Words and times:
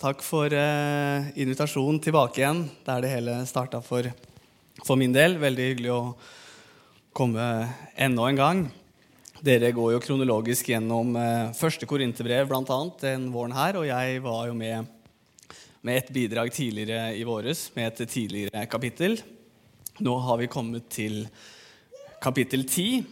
Takk 0.00 0.22
for 0.24 0.48
eh, 0.48 1.26
invitasjonen 1.42 1.98
tilbake 2.00 2.40
igjen, 2.40 2.62
der 2.86 3.02
det 3.04 3.10
hele 3.12 3.34
starta 3.44 3.82
for, 3.84 4.06
for, 4.80 4.96
min 4.96 5.12
del. 5.12 5.34
Veldig 5.36 5.66
hyggelig 5.66 5.90
å 5.92 6.14
komme 7.12 7.48
enda 8.00 8.28
en 8.30 8.38
gang. 8.38 8.62
Dere 9.44 9.68
går 9.76 9.90
jo 9.92 9.98
kronologisk 10.00 10.70
gjennom 10.72 11.12
eh, 11.20 11.50
første 11.58 11.84
korinterbrev 11.90 12.48
bl.a. 12.48 12.78
den 13.02 13.26
våren 13.34 13.52
her, 13.58 13.76
og 13.76 13.84
jeg 13.90 14.22
var 14.24 14.48
jo 14.48 14.56
med 14.56 14.96
med 15.84 15.96
et 15.96 16.10
bidrag 16.12 16.50
tidligere 16.52 17.14
i 17.16 17.22
våres 17.24 17.66
med 17.76 17.88
et 17.88 18.08
tidligere 18.08 18.64
kapittel. 18.72 19.20
Nå 20.04 20.16
har 20.26 20.40
vi 20.40 20.48
kommet 20.52 20.88
til 20.92 21.22
kapittel 22.20 22.64
10. 22.64 23.04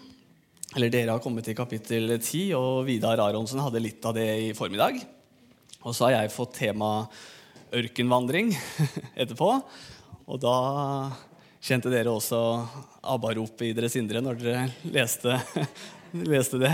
Eller 0.76 0.92
dere 0.92 1.14
har 1.16 1.22
kommet 1.24 1.48
til 1.48 1.56
kapittel 1.56 2.16
10, 2.16 2.56
og 2.56 2.82
Vidar 2.88 3.20
Aronsen 3.24 3.60
hadde 3.64 3.80
litt 3.80 4.04
av 4.08 4.16
det 4.16 4.28
i 4.48 4.52
formiddag. 4.56 5.00
Og 5.86 5.94
så 5.94 6.08
har 6.08 6.16
jeg 6.16 6.34
fått 6.34 6.56
tema 6.58 6.90
ørkenvandring 7.74 8.50
etterpå. 9.20 9.50
Og 10.28 10.40
da 10.42 10.54
kjente 11.64 11.92
dere 11.92 12.12
også 12.12 12.38
ABBA-ropet 13.02 13.68
i 13.68 13.74
deres 13.76 13.96
indre 14.00 14.22
når 14.24 14.40
dere 14.40 14.64
leste, 14.94 15.36
leste, 16.32 16.60
det. 16.62 16.72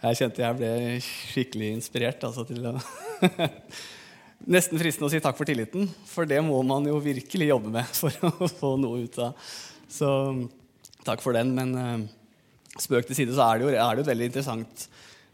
Jeg 0.00 0.20
kjente 0.20 0.44
jeg 0.44 0.58
ble 0.60 0.70
skikkelig 1.04 1.72
inspirert 1.76 2.22
altså, 2.28 2.46
til 2.48 2.70
å 2.72 2.76
Nesten 4.50 4.80
fristende 4.80 5.04
å 5.04 5.12
si 5.12 5.18
takk 5.20 5.36
for 5.36 5.44
tilliten, 5.44 5.84
for 6.08 6.24
det 6.24 6.38
må 6.40 6.62
man 6.64 6.86
jo 6.88 6.94
virkelig 7.04 7.50
jobbe 7.50 7.74
med 7.74 7.90
for 7.92 8.14
å 8.24 8.46
få 8.48 8.70
noe 8.80 9.02
ut 9.04 9.18
av. 9.20 9.50
Så 9.84 10.08
takk 11.04 11.20
for 11.20 11.36
den. 11.36 11.50
Men 11.52 11.74
uh, 11.76 12.06
spøk 12.80 13.10
til 13.10 13.18
side 13.18 13.36
så 13.36 13.44
er 13.44 13.60
det 13.60 13.66
jo, 13.66 13.74
er 13.74 13.98
det 13.98 14.06
et 14.06 14.08
veldig 14.14 14.30
interessant 14.30 14.86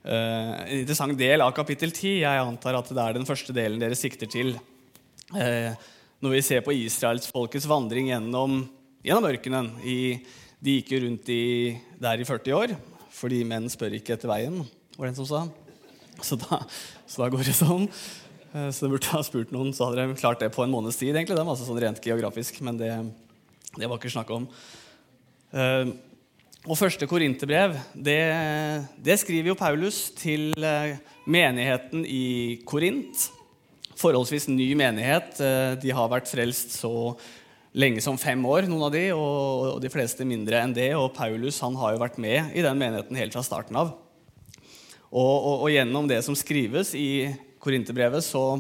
en 0.06 0.80
interessant 0.80 1.18
del 1.18 1.42
av 1.42 1.52
kapittel 1.56 1.90
10. 1.90 2.20
Jeg 2.22 2.42
antar 2.42 2.78
at 2.78 2.90
det 2.94 3.02
er 3.02 3.16
den 3.16 3.26
første 3.26 3.54
delen 3.56 3.80
dere 3.82 3.98
sikter 3.98 4.30
til. 4.30 4.54
Uh, 5.34 5.74
når 6.22 6.36
vi 6.36 6.42
ser 6.46 6.62
på 6.64 6.74
israelsfolkets 6.76 7.66
vandring 7.68 8.12
gjennom, 8.12 8.60
gjennom 9.04 9.26
ørkenen 9.26 9.72
i, 9.82 10.22
De 10.62 10.78
gikk 10.78 10.94
jo 10.94 11.00
rundt 11.02 11.28
i, 11.30 11.76
der 12.00 12.22
i 12.22 12.24
40 12.24 12.54
år, 12.56 12.72
fordi 13.12 13.42
menn 13.44 13.66
spør 13.70 13.98
ikke 13.98 14.14
etter 14.14 14.30
veien, 14.30 14.62
var 14.96 15.04
det 15.04 15.10
en 15.12 15.18
som 15.18 15.28
sa. 15.28 15.42
Så 16.24 16.38
da, 16.40 16.62
så 17.04 17.24
da 17.24 17.28
går 17.34 17.44
det 17.44 17.56
sånn. 17.58 17.84
Uh, 18.54 18.70
så 18.70 18.86
det 18.86 18.94
burde 18.94 19.12
ha 19.12 19.22
spurt 19.26 19.52
noen, 19.54 19.74
så 19.76 19.90
hadde 19.90 20.06
de 20.06 20.20
klart 20.22 20.40
det 20.40 20.54
på 20.54 20.64
en 20.64 20.72
måneds 20.72 21.02
tid. 21.02 21.12
egentlig, 21.14 21.36
dem, 21.36 21.50
altså 21.50 21.66
sånn 21.68 21.82
rent 21.82 22.00
geografisk, 22.00 22.62
Men 22.64 22.78
det, 22.80 22.92
det 23.76 23.90
var 23.90 23.98
ikke 23.98 24.14
snakk 24.16 24.32
om. 24.32 24.46
Og 26.66 26.74
første 26.74 27.06
korinterbrev 27.06 27.76
det, 27.94 28.18
det, 28.98 29.14
skriver 29.22 29.52
jo 29.52 29.58
Paulus 29.58 30.08
til 30.18 30.50
eh, 30.58 30.96
menigheten 31.30 32.02
i 32.02 32.58
Korint. 32.66 33.28
Forholdsvis 33.96 34.48
ny 34.50 34.72
menighet. 34.74 35.38
Eh, 35.38 35.76
de 35.78 35.92
har 35.94 36.10
vært 36.10 36.26
frelst 36.26 36.74
så 36.80 36.90
lenge 37.76 38.02
som 38.02 38.18
fem 38.18 38.42
år, 38.50 38.66
noen 38.66 38.82
av 38.88 38.96
de, 38.96 39.04
og 39.14 39.76
de 39.84 39.90
fleste 39.92 40.26
mindre 40.26 40.58
enn 40.58 40.74
det. 40.74 40.88
Og 40.98 41.12
Paulus 41.14 41.60
han 41.62 41.78
har 41.78 41.94
jo 41.94 42.02
vært 42.02 42.18
med 42.18 42.50
i 42.58 42.66
den 42.66 42.82
menigheten 42.82 43.20
helt 43.20 43.38
fra 43.38 43.44
starten 43.46 43.78
av. 43.78 43.94
Og, 45.06 45.36
og, 45.36 45.54
og 45.68 45.70
gjennom 45.70 46.10
det 46.10 46.18
som 46.26 46.34
skrives 46.34 46.96
i 46.98 47.30
Korinterbrevet, 47.62 48.26
så, 48.26 48.58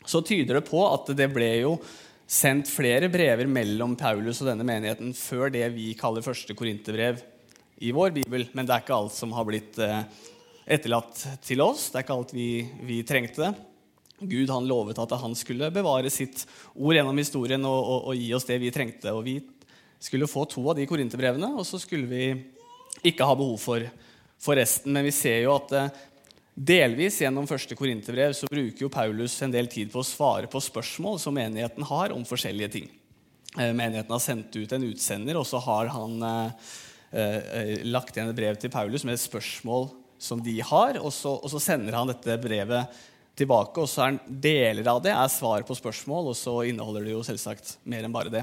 så 0.00 0.24
tyder 0.24 0.62
det 0.62 0.64
på 0.70 0.80
at 0.88 1.12
det 1.12 1.28
ble 1.34 1.50
jo 1.58 1.76
sendt 2.24 2.72
flere 2.72 3.12
brever 3.12 3.44
mellom 3.52 3.98
Paulus 4.00 4.40
og 4.40 4.48
denne 4.48 4.64
menigheten 4.64 5.12
før 5.12 5.52
det 5.52 5.66
vi 5.76 5.92
kaller 5.98 6.24
første 6.24 6.56
korinterbrev 6.56 7.20
i 7.76 7.92
vår 7.92 8.10
bibel, 8.10 8.46
men 8.52 8.66
det 8.66 8.74
er 8.74 8.84
ikke 8.84 8.96
alt 8.96 9.14
som 9.16 9.32
har 9.34 9.46
blitt 9.48 9.78
eh, 9.82 10.02
etterlatt 10.64 11.24
til 11.44 11.62
oss. 11.64 11.88
Det 11.90 12.00
er 12.00 12.06
ikke 12.06 12.16
alt 12.16 12.34
vi, 12.34 12.48
vi 12.86 13.02
trengte. 13.06 13.50
Gud 14.24 14.50
han 14.50 14.68
lovet 14.68 14.98
at 15.02 15.16
han 15.20 15.34
skulle 15.36 15.72
bevare 15.74 16.10
sitt 16.12 16.44
ord 16.74 16.94
gjennom 16.94 17.18
historien 17.18 17.64
og, 17.66 17.80
og, 17.80 18.00
og, 18.10 18.16
gi 18.16 18.30
oss 18.36 18.46
det 18.48 18.60
vi 18.62 18.72
trengte. 18.74 19.12
Og 19.12 19.24
Vi 19.26 19.36
skulle 19.98 20.30
få 20.30 20.46
to 20.48 20.62
av 20.70 20.78
de 20.78 20.86
korinterbrevene, 20.88 21.50
og 21.58 21.66
så 21.66 21.80
skulle 21.82 22.08
vi 22.08 22.24
ikke 23.04 23.26
ha 23.26 23.36
behov 23.36 23.58
for, 23.60 23.84
for 24.40 24.58
resten. 24.60 24.94
Men 24.94 25.06
vi 25.08 25.14
ser 25.14 25.42
jo 25.44 25.56
at 25.56 25.74
eh, 25.76 26.02
delvis 26.54 27.20
gjennom 27.24 27.48
første 27.50 27.76
korinterbrev 27.76 28.36
så 28.38 28.48
bruker 28.50 28.86
jo 28.86 28.92
Paulus 28.92 29.36
en 29.42 29.54
del 29.54 29.68
tid 29.72 29.90
på 29.92 30.00
å 30.00 30.06
svare 30.06 30.50
på 30.50 30.62
spørsmål 30.62 31.18
som 31.20 31.34
menigheten 31.36 31.88
har 31.90 32.14
om 32.14 32.24
forskjellige 32.28 32.72
ting. 32.78 32.88
Eh, 33.58 33.74
menigheten 33.74 34.14
har 34.14 34.22
sendt 34.22 34.54
ut 34.56 34.72
en 34.72 34.88
utsender, 34.92 35.40
og 35.40 35.48
så 35.48 35.60
har 35.66 35.90
han 35.98 36.22
Eh, 37.14 37.36
eh, 37.60 37.82
lagt 37.86 38.16
igjen 38.16 38.32
et 38.32 38.34
brev 38.34 38.56
til 38.58 38.72
Paulus 38.74 39.04
med 39.06 39.14
et 39.14 39.22
spørsmål 39.22 39.86
som 40.18 40.40
de 40.42 40.56
har, 40.66 40.96
og 40.98 41.12
så, 41.14 41.36
og 41.36 41.52
så 41.52 41.60
sender 41.62 41.94
han 41.94 42.10
dette 42.10 42.34
brevet 42.42 42.96
tilbake. 43.38 43.82
og 43.82 43.86
så 43.90 44.08
er 44.08 44.18
Deler 44.26 44.88
av 44.90 44.98
det 45.04 45.12
er 45.14 45.30
svar 45.30 45.62
på 45.66 45.76
spørsmål, 45.78 46.32
og 46.32 46.38
så 46.38 46.56
inneholder 46.66 47.06
det 47.06 47.14
jo 47.14 47.22
selvsagt 47.26 47.76
mer 47.86 48.02
enn 48.02 48.14
bare 48.14 48.32
det. 48.34 48.42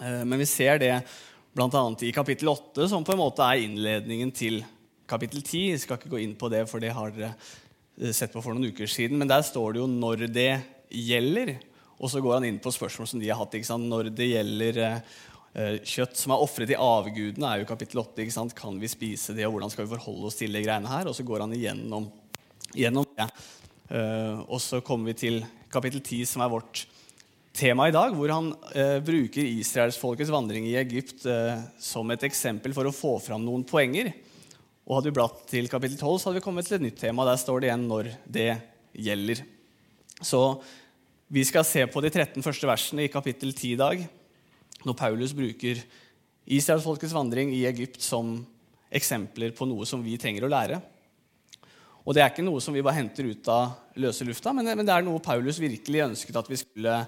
Eh, 0.00 0.24
men 0.26 0.42
vi 0.42 0.48
ser 0.50 0.82
det 0.82 0.94
bl.a. 1.54 1.84
i 2.02 2.10
kapittel 2.14 2.50
8, 2.50 2.88
som 2.90 3.06
på 3.06 3.14
en 3.14 3.22
måte 3.22 3.46
er 3.46 3.62
innledningen 3.62 4.34
til 4.34 4.64
kapittel 5.06 5.44
10. 5.44 5.70
Jeg 5.76 5.84
skal 5.84 6.00
ikke 6.00 6.16
gå 6.16 6.24
inn 6.24 6.34
på 6.34 6.50
det, 6.50 6.64
for 6.66 6.82
det 6.82 6.90
har 6.96 7.14
dere 7.14 8.10
sett 8.10 8.34
på 8.34 8.42
for 8.42 8.56
noen 8.56 8.74
uker 8.74 8.90
siden. 8.90 9.20
Men 9.20 9.30
der 9.30 9.46
står 9.46 9.76
det 9.76 9.84
jo 9.84 9.86
når 9.86 10.26
det 10.34 10.50
gjelder. 10.90 11.54
Og 12.02 12.10
så 12.10 12.18
går 12.18 12.40
han 12.40 12.48
inn 12.48 12.58
på 12.58 12.74
spørsmål 12.74 13.06
som 13.06 13.22
de 13.22 13.30
har 13.30 13.38
hatt. 13.38 13.54
Når 13.78 14.10
det 14.10 14.32
gjelder 14.32 14.82
Eh, 14.82 14.98
kjøtt 15.54 16.18
som 16.18 16.32
er 16.34 16.42
ofret 16.42 16.66
til 16.66 16.80
avgudene, 16.82 17.46
er 17.46 17.60
jo 17.62 17.68
kapittel 17.68 18.00
8. 18.02 18.24
ikke 18.24 18.34
sant? 18.34 18.54
Kan 18.58 18.80
vi 18.82 18.90
spise 18.90 19.36
det, 19.36 19.44
og 19.46 19.54
hvordan 19.54 19.70
skal 19.70 19.86
vi 19.86 19.92
forholde 19.92 20.26
oss 20.26 20.38
til 20.40 20.50
de 20.54 20.64
greiene 20.64 20.90
her? 20.90 21.06
Og 21.06 21.14
så 21.14 21.22
går 21.26 21.44
han 21.44 21.54
igjennom, 21.54 22.08
igjennom 22.74 23.06
det. 23.14 23.28
Uh, 23.86 24.42
og 24.48 24.58
så 24.64 24.80
kommer 24.82 25.12
vi 25.12 25.18
til 25.20 25.38
kapittel 25.70 26.02
10, 26.02 26.24
som 26.26 26.42
er 26.42 26.50
vårt 26.50 26.84
tema 27.54 27.86
i 27.86 27.94
dag, 27.94 28.16
hvor 28.16 28.32
han 28.34 28.50
uh, 28.50 28.98
bruker 29.04 29.46
israelsfolkets 29.46 30.32
vandring 30.34 30.66
i 30.66 30.78
Egypt 30.80 31.26
uh, 31.30 31.60
som 31.78 32.10
et 32.10 32.26
eksempel 32.26 32.74
for 32.74 32.90
å 32.90 32.94
få 32.94 33.14
fram 33.22 33.44
noen 33.46 33.62
poenger. 33.68 34.10
Og 34.84 34.98
hadde 34.98 35.12
vi 35.12 35.18
blatt 35.20 35.44
til 35.52 35.70
kapittel 35.70 36.00
12, 36.00 36.18
så 36.18 36.28
hadde 36.28 36.40
vi 36.40 36.46
kommet 36.48 36.66
til 36.66 36.80
et 36.80 36.86
nytt 36.88 36.98
tema. 37.04 37.28
Der 37.28 37.38
står 37.40 37.62
det 37.62 37.70
igjen 37.70 37.86
når 37.92 38.10
det 38.26 38.50
gjelder. 39.06 39.46
Så 40.18 40.42
vi 41.34 41.46
skal 41.46 41.64
se 41.68 41.86
på 41.86 42.02
de 42.02 42.10
13 42.10 42.42
første 42.44 42.68
versene 42.68 43.06
i 43.06 43.12
kapittel 43.12 43.54
10 43.54 43.70
i 43.70 43.80
dag 43.80 44.04
når 44.84 44.96
Paulus 44.98 45.34
bruker 45.36 45.80
israelsfolkets 46.44 47.14
vandring 47.16 47.52
i 47.56 47.64
Egypt 47.68 48.02
som 48.04 48.36
eksempler 48.94 49.54
på 49.56 49.66
noe 49.68 49.86
som 49.88 50.02
vi 50.04 50.18
trenger 50.20 50.46
å 50.46 50.52
lære. 50.52 50.80
Og 52.04 52.12
Det 52.12 52.20
er 52.20 52.32
ikke 52.32 52.44
noe 52.44 52.60
som 52.60 52.74
vi 52.76 52.82
bare 52.84 52.98
henter 53.00 53.24
ut 53.24 53.48
av 53.48 53.96
løse 53.96 54.26
lufta, 54.28 54.52
men 54.52 54.66
det, 54.66 54.92
er 54.92 55.06
noe 55.06 55.22
Paulus 55.24 55.60
virkelig 55.60 56.04
ønsket 56.04 56.36
at 56.36 56.50
vi 56.50 56.60
skulle 56.60 56.98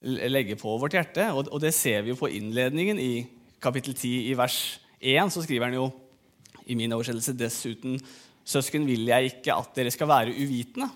legge 0.00 0.56
på 0.56 0.78
vårt 0.80 0.96
hjerte. 0.96 1.28
Og, 1.36 1.58
det 1.60 1.74
ser 1.76 2.02
vi 2.04 2.14
jo 2.14 2.20
på 2.20 2.30
innledningen 2.32 3.00
i 3.00 3.26
kapittel 3.60 3.92
10 3.92 4.30
i 4.30 4.36
vers 4.38 4.58
1. 4.96 5.32
Så 5.34 5.44
skriver 5.44 5.68
han 5.68 5.76
jo 5.76 5.90
i 6.66 6.76
min 6.78 6.92
oversettelse 6.96 7.36
dessuten 7.36 8.00
Søsken, 8.46 8.84
vil 8.86 9.08
jeg 9.10 9.32
ikke 9.32 9.56
at 9.58 9.72
dere 9.74 9.90
skal 9.90 10.06
være 10.06 10.34
uvitende. 10.38 10.86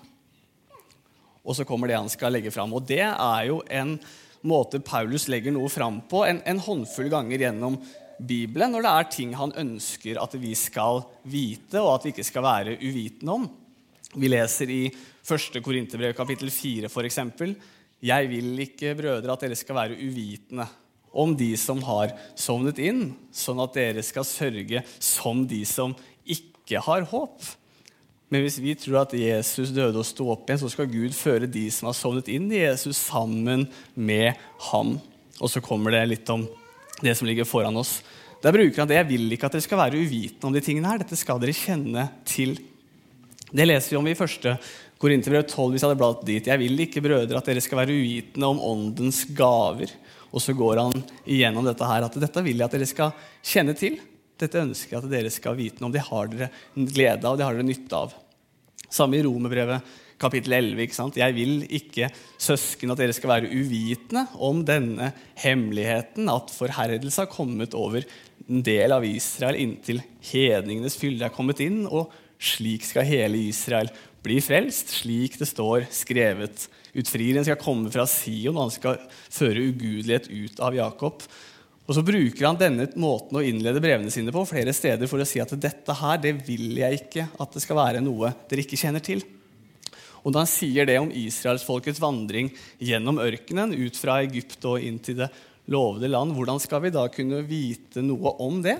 Og 1.43 1.57
så 1.57 1.65
kommer 1.67 1.89
det 1.89 1.97
han 1.99 2.09
skal 2.09 2.31
legge 2.31 2.53
fram. 2.53 2.71
Og 2.71 2.85
det 2.87 3.03
er 3.03 3.41
jo 3.49 3.57
en 3.67 3.97
måte 4.47 4.81
Paulus 4.83 5.27
legger 5.31 5.53
noe 5.53 5.69
fram 5.69 6.01
på 6.09 6.23
en, 6.25 6.41
en, 6.45 6.61
håndfull 6.61 7.09
ganger 7.11 7.45
gjennom 7.45 7.77
Bibelen 8.21 8.73
når 8.73 8.85
det 8.85 8.91
er 8.91 9.09
ting 9.15 9.33
han 9.37 9.53
ønsker 9.57 10.19
at 10.21 10.35
vi 10.37 10.53
skal 10.57 11.03
vite, 11.23 11.79
og 11.81 11.95
at 11.95 12.05
vi 12.05 12.13
ikke 12.13 12.27
skal 12.27 12.45
være 12.45 12.77
uvitende 12.81 13.37
om. 13.37 13.47
Vi 14.13 14.29
leser 14.29 14.69
i 14.73 14.83
1. 14.91 15.61
Korinterbrev 15.63 16.13
kapittel 16.17 16.51
4 16.53 16.89
f.eks.: 16.89 17.19
Jeg 18.01 18.29
vil 18.29 18.59
ikke, 18.65 18.95
brødre, 18.97 19.33
at 19.33 19.45
dere 19.45 19.55
skal 19.55 19.77
være 19.77 19.97
uvitende 19.97 20.67
om 21.11 21.33
de 21.37 21.53
som 21.59 21.81
har 21.83 22.13
sovnet 22.39 22.79
inn, 22.79 23.11
sånn 23.31 23.59
at 23.63 23.75
dere 23.75 24.03
skal 24.03 24.27
sørge 24.27 24.83
som 24.99 25.45
de 25.47 25.63
som 25.67 25.95
ikke 26.25 26.81
har 26.83 27.07
håp. 27.11 27.41
Men 28.31 28.45
hvis 28.45 28.61
vi 28.63 28.73
tror 28.79 29.01
at 29.01 29.13
Jesus 29.17 29.73
døde 29.75 29.99
og 29.99 30.07
sto 30.07 30.29
opp 30.31 30.47
igjen, 30.47 30.61
så 30.61 30.69
skal 30.71 30.87
Gud 30.87 31.11
føre 31.17 31.49
de 31.51 31.65
som 31.73 31.89
har 31.89 31.97
sovnet 31.97 32.29
inn 32.31 32.47
i 32.53 32.61
Jesus, 32.61 32.95
sammen 32.95 33.65
med 33.93 34.39
ham. 34.71 34.95
Og 35.41 35.51
så 35.51 35.59
kommer 35.63 35.91
det 35.91 36.05
litt 36.13 36.29
om 36.31 36.45
det 37.01 37.17
som 37.17 37.27
ligger 37.27 37.47
foran 37.49 37.79
oss. 37.81 37.97
Der 38.41 38.55
bruker 38.55 38.81
han 38.81 38.89
det. 38.89 39.01
Jeg 39.01 39.09
vil 39.09 39.35
ikke 39.35 39.49
at 39.49 39.57
dere 39.57 39.65
skal 39.65 39.81
være 39.81 39.99
uvitende 39.99 40.47
om 40.47 40.55
de 40.55 40.63
tingene 40.63 40.87
her. 40.87 41.01
Dette 41.01 41.19
skal 41.19 41.41
dere 41.41 41.57
kjenne 41.57 42.07
til. 42.25 42.55
Det 43.51 43.67
leser 43.67 43.93
vi 43.93 43.99
om 43.99 44.07
i 44.07 44.15
første 44.17 44.55
Korinterbrev 45.01 45.43
12. 45.43 45.73
hvis 45.73 45.83
jeg 45.83 45.89
hadde 45.89 45.99
bladd 45.99 46.23
dit. 46.25 46.47
Jeg 46.47 46.61
vil 46.61 46.85
ikke, 46.85 47.03
brødre, 47.03 47.41
at 47.41 47.51
dere 47.51 47.63
skal 47.65 47.81
være 47.81 47.97
uvitende 47.97 48.47
om 48.53 48.63
åndens 48.63 49.23
gaver. 49.35 49.91
Og 50.31 50.39
så 50.39 50.55
går 50.55 50.85
han 50.85 51.03
igjennom 51.25 51.67
dette 51.67 51.89
her, 51.89 52.07
at 52.07 52.17
dette 52.23 52.45
vil 52.45 52.61
jeg 52.61 52.69
at 52.69 52.75
dere 52.77 52.89
skal 52.89 53.15
kjenne 53.43 53.75
til. 53.77 53.99
Dette 54.41 54.61
ønsker 54.61 54.95
jeg 54.95 55.03
at 55.03 55.11
dere 55.11 55.33
skal 55.33 55.57
vite 55.57 55.83
om. 55.83 55.93
Det 55.93 56.05
har 56.05 56.29
dere 56.31 56.51
glede 56.77 57.27
av, 57.27 57.37
det 57.37 57.45
har 57.45 57.57
dere 57.57 57.67
nytte 57.67 57.97
av. 57.97 58.13
Samme 58.91 59.19
i 59.19 59.23
Romerbrevet 59.23 59.99
kapittel 60.21 60.53
11. 60.53 60.83
ikke 60.85 60.97
sant? 60.97 61.17
Jeg 61.17 61.35
vil 61.35 61.63
ikke, 61.73 62.09
søsken, 62.41 62.91
at 62.93 62.99
dere 63.01 63.15
skal 63.15 63.31
være 63.31 63.49
uvitende 63.49 64.25
om 64.37 64.61
denne 64.67 65.11
hemmeligheten, 65.41 66.29
at 66.29 66.53
forherdelse 66.53 67.23
har 67.23 67.31
kommet 67.31 67.73
over 67.77 68.05
en 68.47 68.61
del 68.65 68.93
av 68.93 69.05
Israel 69.07 69.57
inntil 69.61 70.01
hedningenes 70.31 70.97
fylde 70.99 71.25
er 71.25 71.33
kommet 71.33 71.63
inn, 71.63 71.85
og 71.87 72.11
slik 72.41 72.85
skal 72.85 73.07
hele 73.07 73.39
Israel 73.47 73.89
bli 74.21 74.37
frelst, 74.43 74.91
slik 75.01 75.39
det 75.39 75.49
står 75.49 75.87
skrevet. 75.93 76.67
Utfrieren 76.97 77.45
skal 77.47 77.59
komme 77.61 77.89
fra 77.93 78.05
Sion, 78.09 78.57
og 78.57 78.67
han 78.67 78.75
skal 78.75 78.99
føre 79.31 79.63
ugudelighet 79.71 80.29
ut 80.29 80.61
av 80.61 80.77
Jakob. 80.77 81.25
Og 81.91 81.95
Så 81.97 82.05
bruker 82.07 82.45
han 82.47 82.55
denne 82.55 82.85
måten 82.95 83.35
å 83.35 83.41
innlede 83.43 83.81
brevene 83.83 84.11
sine 84.13 84.31
på 84.31 84.45
flere 84.47 84.71
steder 84.71 85.09
for 85.11 85.19
å 85.19 85.25
si 85.27 85.41
at 85.43 85.51
dette 85.59 85.95
her, 85.99 86.21
det 86.23 86.31
vil 86.47 86.77
jeg 86.79 87.01
ikke 87.01 87.25
at 87.35 87.51
det 87.51 87.63
skal 87.65 87.81
være 87.81 88.03
noe 88.05 88.29
dere 88.47 88.63
ikke 88.63 88.79
kjenner 88.79 89.03
til. 89.03 89.19
Og 90.23 90.31
da 90.31 90.45
han 90.45 90.47
sier 90.47 90.87
det 90.87 90.95
om 91.01 91.11
israelsfolkets 91.11 91.99
vandring 91.99 92.47
gjennom 92.79 93.19
ørkenen, 93.19 93.75
ut 93.75 93.99
fra 93.99 94.21
Egypt 94.23 94.63
og 94.71 94.85
inn 94.87 95.01
til 95.03 95.19
det 95.19 95.27
lovede 95.67 96.07
land, 96.07 96.31
hvordan 96.37 96.63
skal 96.63 96.85
vi 96.85 96.93
da 96.95 97.03
kunne 97.11 97.43
vite 97.43 98.05
noe 98.05 98.37
om 98.39 98.61
det? 98.63 98.77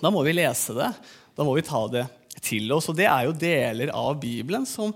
Da 0.00 0.10
må 0.10 0.26
vi 0.26 0.34
lese 0.34 0.74
det. 0.74 0.90
Da 1.36 1.46
må 1.46 1.54
vi 1.54 1.62
ta 1.62 1.84
det 1.92 2.08
til 2.42 2.66
oss. 2.74 2.90
Og 2.90 2.98
det 2.98 3.06
er 3.06 3.28
jo 3.28 3.38
deler 3.38 3.94
av 3.94 4.18
Bibelen 4.18 4.66
som 4.66 4.90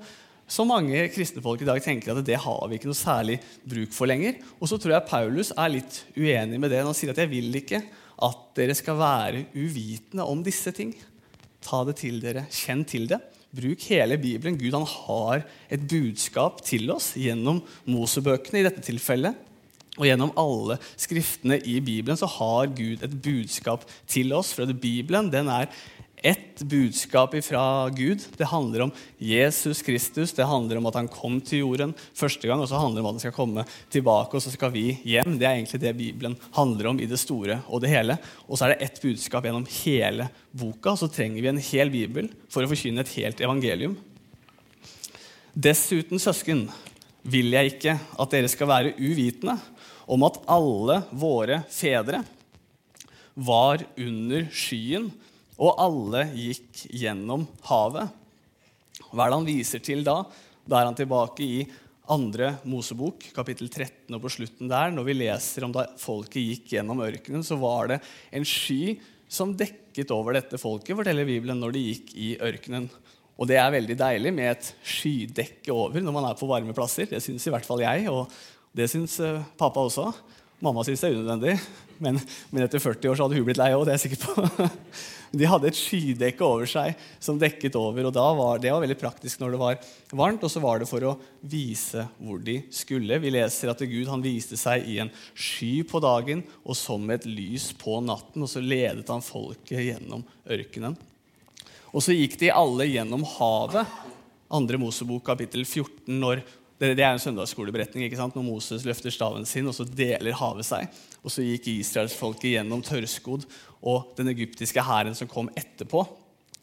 så 0.51 0.67
mange 0.67 1.05
kristne 1.15 1.43
folk 1.45 1.63
i 1.63 1.69
dag 1.69 1.79
tenker 1.85 2.13
at 2.13 2.27
det 2.27 2.39
har 2.43 2.63
vi 2.67 2.79
ikke 2.79 2.91
noe 2.91 2.99
særlig 2.99 3.39
bruk 3.63 3.93
for 3.95 4.11
lenger. 4.11 4.41
Og 4.59 4.67
så 4.71 4.81
tror 4.81 4.97
jeg 4.97 5.09
Paulus 5.11 5.53
er 5.55 5.71
litt 5.77 6.01
uenig 6.17 6.59
med 6.59 6.73
det. 6.73 6.83
Han 6.83 6.97
sier 6.97 7.13
at 7.13 7.21
'jeg 7.23 7.31
vil 7.31 7.55
ikke 7.55 7.83
at 8.21 8.41
dere 8.57 8.75
skal 8.75 8.99
være 8.99 9.47
uvitende 9.55 10.27
om 10.27 10.43
disse 10.43 10.73
ting'. 10.75 10.97
Ta 11.63 11.85
det 11.85 11.97
til 11.97 12.21
dere. 12.21 12.47
Kjenn 12.51 12.85
til 12.85 13.07
det. 13.07 13.21
Bruk 13.55 13.81
hele 13.91 14.19
Bibelen. 14.19 14.59
Gud 14.59 14.73
han 14.73 14.87
har 14.87 15.45
et 15.71 15.87
budskap 15.87 16.63
til 16.65 16.91
oss 16.91 17.15
gjennom 17.15 17.63
Mosebøkene 17.87 18.61
i 18.61 18.67
dette 18.67 18.83
tilfellet. 18.83 19.35
Og 19.99 20.07
gjennom 20.07 20.33
alle 20.39 20.79
skriftene 20.97 21.59
i 21.67 21.81
Bibelen 21.81 22.17
så 22.17 22.27
har 22.27 22.71
Gud 22.73 23.03
et 23.03 23.23
budskap 23.23 23.85
til 24.09 24.33
oss. 24.33 24.53
For 24.55 24.67
Bibelen 24.73 25.31
den 25.31 25.49
er 25.49 25.69
ett 26.23 26.63
budskap 26.63 27.35
fra 27.45 27.89
Gud. 27.89 28.23
Det 28.37 28.45
handler 28.45 28.81
om 28.81 28.93
Jesus 29.19 29.83
Kristus. 29.83 30.33
Det 30.33 30.45
handler 30.45 30.77
om 30.77 30.89
at 30.91 30.99
han 30.99 31.09
kom 31.09 31.41
til 31.41 31.65
jorden 31.65 31.95
første 32.15 32.49
gang, 32.49 32.61
og 32.61 32.69
så 32.69 32.81
handler 32.81 33.01
det 33.01 33.05
om 33.05 33.09
at 33.11 33.17
han 33.17 33.25
skal 33.25 33.37
komme 33.37 33.65
tilbake, 33.93 34.37
og 34.37 34.45
så 34.45 34.53
skal 34.53 34.73
vi 34.75 34.85
hjem. 35.05 35.39
Det 35.41 35.49
er 35.49 35.57
egentlig 35.57 35.81
det 35.83 35.97
Bibelen 35.97 36.37
handler 36.57 36.91
om 36.93 37.01
i 37.01 37.09
det 37.11 37.21
store 37.21 37.61
og 37.69 37.83
det 37.85 37.93
hele. 37.93 38.19
Og 38.49 38.59
så 38.59 38.67
er 38.67 38.75
det 38.75 38.89
ett 38.89 39.01
budskap 39.03 39.49
gjennom 39.49 39.67
hele 39.81 40.29
boka, 40.53 40.95
og 40.95 41.01
så 41.01 41.11
trenger 41.13 41.41
vi 41.41 41.53
en 41.53 41.65
hel 41.71 41.93
bibel 41.93 42.31
for 42.53 42.65
å 42.65 42.71
forkynne 42.71 43.05
et 43.05 43.17
helt 43.17 43.41
evangelium. 43.41 43.97
Dessuten, 45.55 46.21
søsken, 46.23 46.69
vil 47.21 47.53
jeg 47.53 47.75
ikke 47.75 47.97
at 48.23 48.33
dere 48.33 48.49
skal 48.49 48.71
være 48.71 48.95
uvitende 48.97 49.59
om 50.11 50.23
at 50.25 50.39
alle 50.51 51.03
våre 51.13 51.61
fedre 51.71 52.23
var 53.35 53.83
under 54.01 54.47
skyen 54.53 55.11
og 55.61 55.77
alle 55.83 56.25
gikk 56.33 56.87
gjennom 56.97 57.45
havet. 57.69 58.09
Hva 59.11 59.27
er 59.27 59.31
det 59.31 59.39
han 59.39 59.49
viser 59.49 59.83
til 59.85 60.03
da? 60.07 60.23
Da 60.65 60.81
er 60.81 60.89
han 60.89 60.97
tilbake 60.97 61.45
i 61.45 61.63
andre 62.11 62.55
Mosebok, 62.67 63.29
kapittel 63.37 63.69
13, 63.71 64.11
og 64.17 64.23
på 64.25 64.33
slutten 64.35 64.71
der, 64.71 64.91
når 64.95 65.07
vi 65.07 65.17
leser 65.21 65.67
om 65.67 65.75
da 65.75 65.87
folket 66.01 66.43
gikk 66.43 66.75
gjennom 66.75 67.03
ørkenen, 67.05 67.45
så 67.47 67.59
var 67.61 67.93
det 67.93 68.01
en 68.35 68.47
sky 68.47 68.97
som 69.31 69.53
dekket 69.55 70.11
over 70.15 70.35
dette 70.35 70.59
folket, 70.59 70.97
forteller 70.99 71.29
Bibelen, 71.29 71.61
når 71.63 71.77
de 71.77 71.85
gikk 71.85 72.15
i 72.19 72.33
ørkenen. 72.43 72.89
Og 73.41 73.49
det 73.49 73.61
er 73.61 73.71
veldig 73.73 73.97
deilig 74.01 74.33
med 74.37 74.51
et 74.51 74.73
skydekke 74.85 75.73
over 75.73 76.03
når 76.03 76.17
man 76.17 76.27
er 76.29 76.41
på 76.41 76.49
varme 76.51 76.75
plasser. 76.77 77.07
Det 77.09 77.23
syns 77.25 77.47
i 77.47 77.53
hvert 77.55 77.67
fall 77.69 77.85
jeg, 77.85 78.11
og 78.11 78.27
det 78.77 78.91
syns 78.91 79.17
eh, 79.25 79.41
pappa 79.61 79.87
også. 79.87 80.11
Mamma 80.61 80.83
syns 80.85 81.01
det 81.01 81.09
er 81.09 81.17
unødvendig, 81.17 81.55
men, 82.05 82.19
men, 82.51 82.65
etter 82.67 82.83
40 82.83 83.09
år 83.09 83.17
så 83.17 83.25
hadde 83.25 83.39
hun 83.39 83.47
blitt 83.47 83.61
lei 83.61 83.71
òg. 83.73 83.89
De 85.31 85.47
hadde 85.47 85.69
et 85.71 85.79
skydekke 85.79 86.43
over 86.45 86.69
seg 86.69 86.99
som 87.23 87.39
dekket 87.39 87.77
over. 87.79 88.09
og 88.09 88.17
var, 88.37 88.59
Det 88.61 88.73
var 88.75 88.83
veldig 88.83 88.99
praktisk 88.99 89.41
når 89.41 89.55
det 89.55 89.61
var 89.61 89.79
varmt, 90.19 90.45
og 90.45 90.51
så 90.53 90.61
var 90.61 90.83
det 90.83 90.89
for 90.91 91.07
å 91.07 91.15
vise 91.41 92.05
hvor 92.19 92.43
de 92.43 92.59
skulle. 92.75 93.21
Vi 93.23 93.33
leser 93.33 93.71
at 93.73 93.85
Gud 93.87 94.11
han 94.11 94.25
viste 94.25 94.59
seg 94.61 94.89
i 94.91 94.99
en 95.05 95.13
sky 95.33 95.85
på 95.87 96.03
dagen 96.03 96.43
og 96.65 96.77
som 96.77 97.09
et 97.15 97.29
lys 97.31 97.71
på 97.79 98.01
natten. 98.05 98.43
Og 98.43 98.51
så 98.51 98.61
ledet 98.61 99.09
han 99.09 99.25
folket 99.25 99.87
gjennom 99.87 100.27
ørkenen. 100.51 100.99
Og 101.95 102.05
så 102.05 102.15
gikk 102.15 102.37
de 102.43 102.53
alle 102.53 102.91
gjennom 102.91 103.25
havet. 103.39 104.01
Andre 104.51 104.81
Mosebok 104.83 105.23
kapittel 105.31 105.63
14, 105.63 106.11
når 106.11 106.43
det, 106.81 107.03
er 107.05 107.13
en 107.13 107.21
søndagsskoleberetning 107.21 108.07
ikke 108.07 108.17
sant? 108.17 108.37
når 108.37 108.47
Moses 108.47 108.87
løfter 108.89 109.13
staven 109.13 109.45
sin, 109.49 109.69
og 109.69 109.77
så 109.77 109.85
deler 109.85 110.37
havet 110.39 110.65
seg. 110.65 111.01
Og 111.21 111.33
så 111.33 111.45
gikk 111.45 111.69
israelsfolket 111.75 112.55
gjennom 112.55 112.81
tørrskodd, 112.85 113.45
og 113.85 114.15
den 114.17 114.33
egyptiske 114.33 114.85
hæren 114.85 115.17
som 115.17 115.29
kom 115.29 115.51
etterpå, 115.53 116.07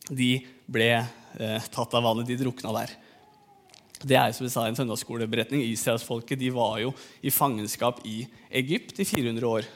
de 0.09 0.39
ble 0.71 0.89
eh, 0.97 1.69
tatt 1.69 1.93
av 1.93 2.05
vannet. 2.05 2.25
De 2.29 2.39
drukna 2.39 2.73
der. 2.79 2.95
Det 3.97 4.17
er 4.17 4.33
som 4.33 4.45
vi 4.45 4.53
sa 4.53 4.65
en 4.65 4.77
søndagsskoleberetning. 4.77 5.65
Israelsfolket 5.69 6.39
de 6.41 6.49
var 6.53 6.79
jo 6.81 6.93
i 7.21 7.33
fangenskap 7.33 8.01
i 8.09 8.23
Egypt 8.61 9.01
i 9.01 9.05
400 9.09 9.49
år. 9.49 9.69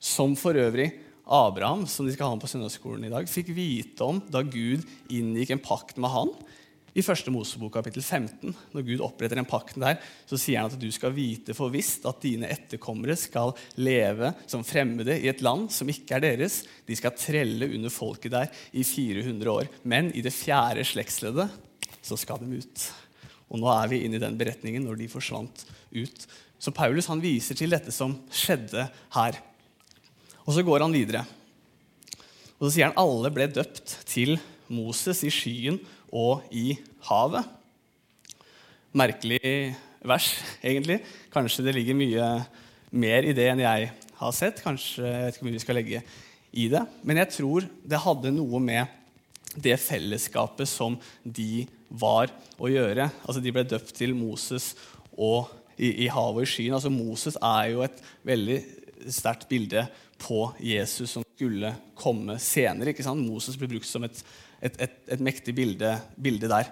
Som 0.00 0.36
for 0.36 0.56
øvrig 0.56 0.90
Abraham, 1.24 1.86
som 1.86 2.06
de 2.08 2.12
skal 2.12 2.28
ha 2.28 2.36
med 2.36 2.44
på 2.44 2.50
søndagsskolen 2.50 3.04
i 3.06 3.12
dag, 3.12 3.28
fikk 3.28 3.52
vite 3.56 4.04
om 4.04 4.20
da 4.32 4.42
Gud 4.42 4.84
inngikk 5.12 5.54
en 5.54 5.62
pakt 5.62 6.00
med 6.00 6.12
han 6.12 6.32
i 6.90 7.04
første 7.06 7.30
Mosebok 7.30 7.76
kapittel 7.76 8.02
15, 8.02 8.54
når 8.74 8.84
Gud 8.86 9.02
oppretter 9.06 9.38
den 9.38 9.46
pakten 9.48 9.84
der, 9.84 10.00
så 10.26 10.38
sier 10.40 10.64
han 10.64 10.72
at 10.72 10.80
du 10.80 10.88
skal 10.90 11.14
vite 11.14 11.54
for 11.54 11.70
visst 11.70 12.06
at 12.08 12.18
dine 12.24 12.50
etterkommere 12.50 13.14
skal 13.18 13.54
leve 13.78 14.32
som 14.50 14.66
fremmede 14.66 15.14
i 15.20 15.30
et 15.30 15.44
land 15.44 15.68
som 15.74 15.90
ikke 15.90 16.18
er 16.18 16.24
deres. 16.24 16.64
De 16.88 16.98
skal 16.98 17.14
trelle 17.14 17.70
under 17.70 17.94
folket 17.94 18.34
der 18.34 18.50
i 18.74 18.82
400 18.86 19.52
år. 19.52 19.70
Men 19.86 20.10
i 20.18 20.24
det 20.26 20.34
fjerde 20.34 20.86
slektsleddet 20.88 21.46
så 22.02 22.18
skal 22.18 22.42
de 22.42 22.58
ut. 22.58 22.86
Og 23.50 23.62
nå 23.62 23.70
er 23.70 23.90
vi 23.90 24.04
inne 24.06 24.18
i 24.18 24.22
den 24.22 24.38
beretningen 24.40 24.82
når 24.86 24.98
de 24.98 25.10
forsvant 25.12 25.66
ut. 25.94 26.26
Så 26.60 26.74
Paulus 26.74 27.08
han 27.10 27.22
viser 27.22 27.58
til 27.58 27.70
dette 27.70 27.94
som 27.94 28.18
skjedde 28.34 28.88
her. 29.14 29.38
Og 30.42 30.56
så 30.56 30.66
går 30.66 30.82
han 30.82 30.94
videre. 30.94 31.22
Og 32.58 32.66
så 32.66 32.74
sier 32.74 32.90
han 32.90 32.98
alle 32.98 33.30
ble 33.32 33.46
døpt 33.46 34.00
til 34.10 34.40
Moses 34.70 35.22
i 35.26 35.30
skyen 35.34 35.78
og 36.10 36.46
i 36.50 36.74
havet. 37.08 37.46
Merkelig 38.96 39.74
vers, 40.02 40.32
egentlig. 40.62 41.00
Kanskje 41.32 41.66
det 41.66 41.76
ligger 41.76 41.98
mye 41.98 42.30
mer 42.90 43.26
i 43.26 43.34
det 43.36 43.46
enn 43.52 43.62
jeg 43.62 43.90
har 44.20 44.34
sett. 44.36 44.62
Kanskje, 44.64 45.04
jeg 45.06 45.26
vet 45.26 45.36
ikke 45.36 45.44
hvor 45.44 45.50
mye 45.50 45.58
vi 45.58 45.64
skal 45.64 45.78
legge 45.78 46.02
i 46.50 46.66
det. 46.72 46.82
Men 47.06 47.22
jeg 47.22 47.34
tror 47.36 47.68
det 47.86 48.02
hadde 48.02 48.34
noe 48.34 48.62
med 48.62 48.98
det 49.60 49.76
fellesskapet 49.82 50.68
som 50.70 50.98
de 51.22 51.66
var 51.88 52.30
å 52.58 52.70
gjøre. 52.70 53.08
Altså, 53.24 53.42
De 53.42 53.54
ble 53.54 53.66
døpt 53.66 53.94
til 53.98 54.14
Moses 54.14 54.74
og 55.16 55.50
i, 55.76 56.06
i 56.06 56.10
havet 56.12 56.42
og 56.42 56.46
i 56.46 56.50
skyen. 56.50 56.76
Altså, 56.76 56.92
Moses 56.92 57.38
er 57.38 57.72
jo 57.72 57.82
et 57.86 58.02
veldig 58.26 58.60
sterkt 59.10 59.48
bilde 59.50 59.86
på 60.20 60.50
Jesus 60.60 61.16
som 61.16 61.24
skulle 61.24 61.72
komme 61.98 62.36
senere. 62.42 62.94
Moses 63.16 63.56
ble 63.58 63.70
brukt 63.70 63.88
som 63.88 64.04
et 64.06 64.22
et, 64.60 64.76
et, 64.76 64.96
et 65.16 65.22
mektig 65.24 65.54
bilde, 65.56 65.94
bilde, 66.20 66.50
der. 66.50 66.70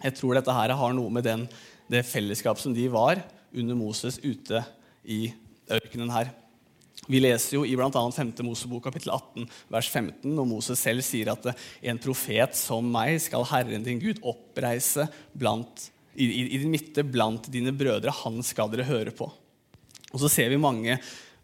Jeg 0.00 0.16
tror 0.16 0.36
dette 0.36 0.54
her 0.56 0.74
har 0.76 0.96
noe 0.96 1.12
med 1.12 1.26
den, 1.26 1.46
det 1.90 2.06
fellesskap 2.08 2.60
som 2.62 2.74
de 2.74 2.86
var 2.92 3.20
under 3.50 3.76
Moses 3.76 4.20
ute 4.22 4.62
i 5.04 5.26
ørkenen 5.70 6.12
her. 6.14 6.30
Vi 7.10 7.20
leser 7.22 7.56
jo 7.56 7.64
i 7.66 7.72
bl.a. 7.78 7.90
5. 7.90 8.32
Mosebok 8.46 8.84
kapittel 8.86 9.12
18 9.14 9.46
vers 9.72 9.88
15 9.88 10.34
når 10.36 10.46
Moses 10.46 10.82
selv 10.82 11.02
sier 11.04 11.32
at 11.32 11.48
en 11.50 12.00
profet 12.02 12.54
som 12.58 12.86
meg 12.92 13.16
skal 13.24 13.46
Herren 13.50 13.86
din 13.86 14.02
Gud 14.02 14.20
oppreise 14.22 15.08
blant, 15.32 15.88
i, 16.14 16.28
i, 16.28 16.44
i 16.54 16.60
din 16.60 16.70
midte 16.72 17.04
blant 17.06 17.48
dine 17.52 17.72
brødre. 17.74 18.14
Han 18.22 18.38
skal 18.46 18.70
dere 18.72 18.88
høre 18.88 19.14
på. 19.16 19.30
Og 20.10 20.22
Så 20.22 20.30
ser 20.30 20.52
vi 20.52 20.60
mange 20.60 20.98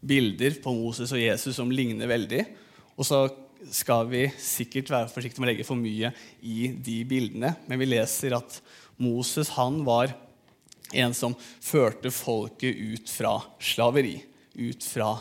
bilder 0.06 0.60
på 0.62 0.74
Moses 0.76 1.12
og 1.14 1.22
Jesus 1.22 1.56
som 1.56 1.72
ligner 1.72 2.10
veldig. 2.10 2.44
Og 2.96 3.08
så 3.08 3.24
skal 3.72 4.08
vi 4.10 4.26
sikkert 4.40 4.90
være 4.92 5.10
forsiktige 5.12 5.42
med 5.42 5.48
å 5.48 5.52
legge 5.52 5.66
for 5.66 5.78
mye 5.78 6.12
i 6.42 6.68
de 6.72 7.00
bildene. 7.08 7.54
Men 7.68 7.80
vi 7.80 7.88
leser 7.88 8.36
at 8.36 8.60
Moses 9.02 9.50
han 9.56 9.82
var 9.86 10.14
en 10.94 11.14
som 11.16 11.34
førte 11.64 12.12
folket 12.14 12.76
ut 12.76 13.10
fra 13.10 13.38
slaveri. 13.58 14.20
Ut 14.54 14.84
fra 14.86 15.16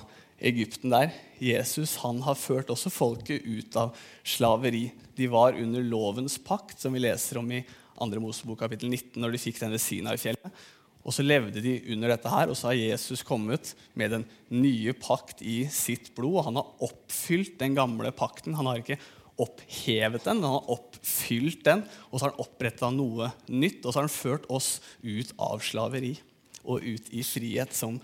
Egypten 0.45 0.93
der. 0.93 1.13
Jesus 1.41 1.97
han 2.03 2.21
har 2.25 2.37
ført 2.39 2.71
også 2.71 2.91
folket 2.93 3.43
ut 3.43 3.75
av 3.79 3.95
slaveri. 4.23 4.89
De 5.15 5.27
var 5.31 5.57
under 5.59 5.83
lovens 5.83 6.37
pakt, 6.37 6.79
som 6.81 6.95
vi 6.95 7.03
leser 7.03 7.39
om 7.41 7.51
i 7.51 7.63
2. 7.95 8.19
Mosebok 8.19 8.59
kapittel 8.59 8.91
19, 8.91 9.21
når 9.23 9.35
de 9.35 9.39
fikk 9.39 9.61
denne 9.61 9.79
Sinai-fjellet. 9.79 10.63
Og 11.05 11.13
så 11.13 11.25
levde 11.25 11.61
de 11.61 11.75
under 11.93 12.09
dette 12.15 12.31
her, 12.31 12.49
og 12.49 12.57
så 12.57 12.71
har 12.71 12.79
Jesus 12.79 13.21
kommet 13.25 13.75
med 13.93 14.15
den 14.15 14.23
nye 14.49 14.93
pakt 14.97 15.43
i 15.45 15.63
sitt 15.69 16.09
blod. 16.17 16.39
og 16.39 16.47
Han 16.47 16.57
har 16.57 16.87
oppfylt 16.87 17.59
den 17.61 17.77
gamle 17.77 18.09
pakten. 18.15 18.57
Han 18.57 18.65
har 18.71 18.81
ikke 18.81 18.97
opphevet 19.41 20.25
den, 20.25 20.39
men 20.39 20.47
han 20.47 20.57
har 20.57 20.73
oppfylt 20.73 21.61
den. 21.67 21.83
Og 22.09 22.17
så 22.17 22.25
har 22.25 22.33
han 22.33 22.45
oppretta 22.45 22.89
noe 22.93 23.29
nytt, 23.51 23.83
og 23.83 23.91
så 23.91 23.99
har 23.99 24.07
han 24.07 24.15
ført 24.17 24.49
oss 24.49 24.79
ut 25.03 25.35
av 25.37 25.61
slaveri 25.65 26.15
og 26.65 26.81
ut 26.81 27.11
i 27.13 27.21
frihet 27.21 27.75
som 27.77 27.99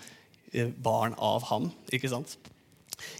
eh, 0.53 0.69
barn 0.69 1.17
av 1.17 1.47
ham. 1.49 1.71
ikke 1.89 2.11
sant? 2.11 2.37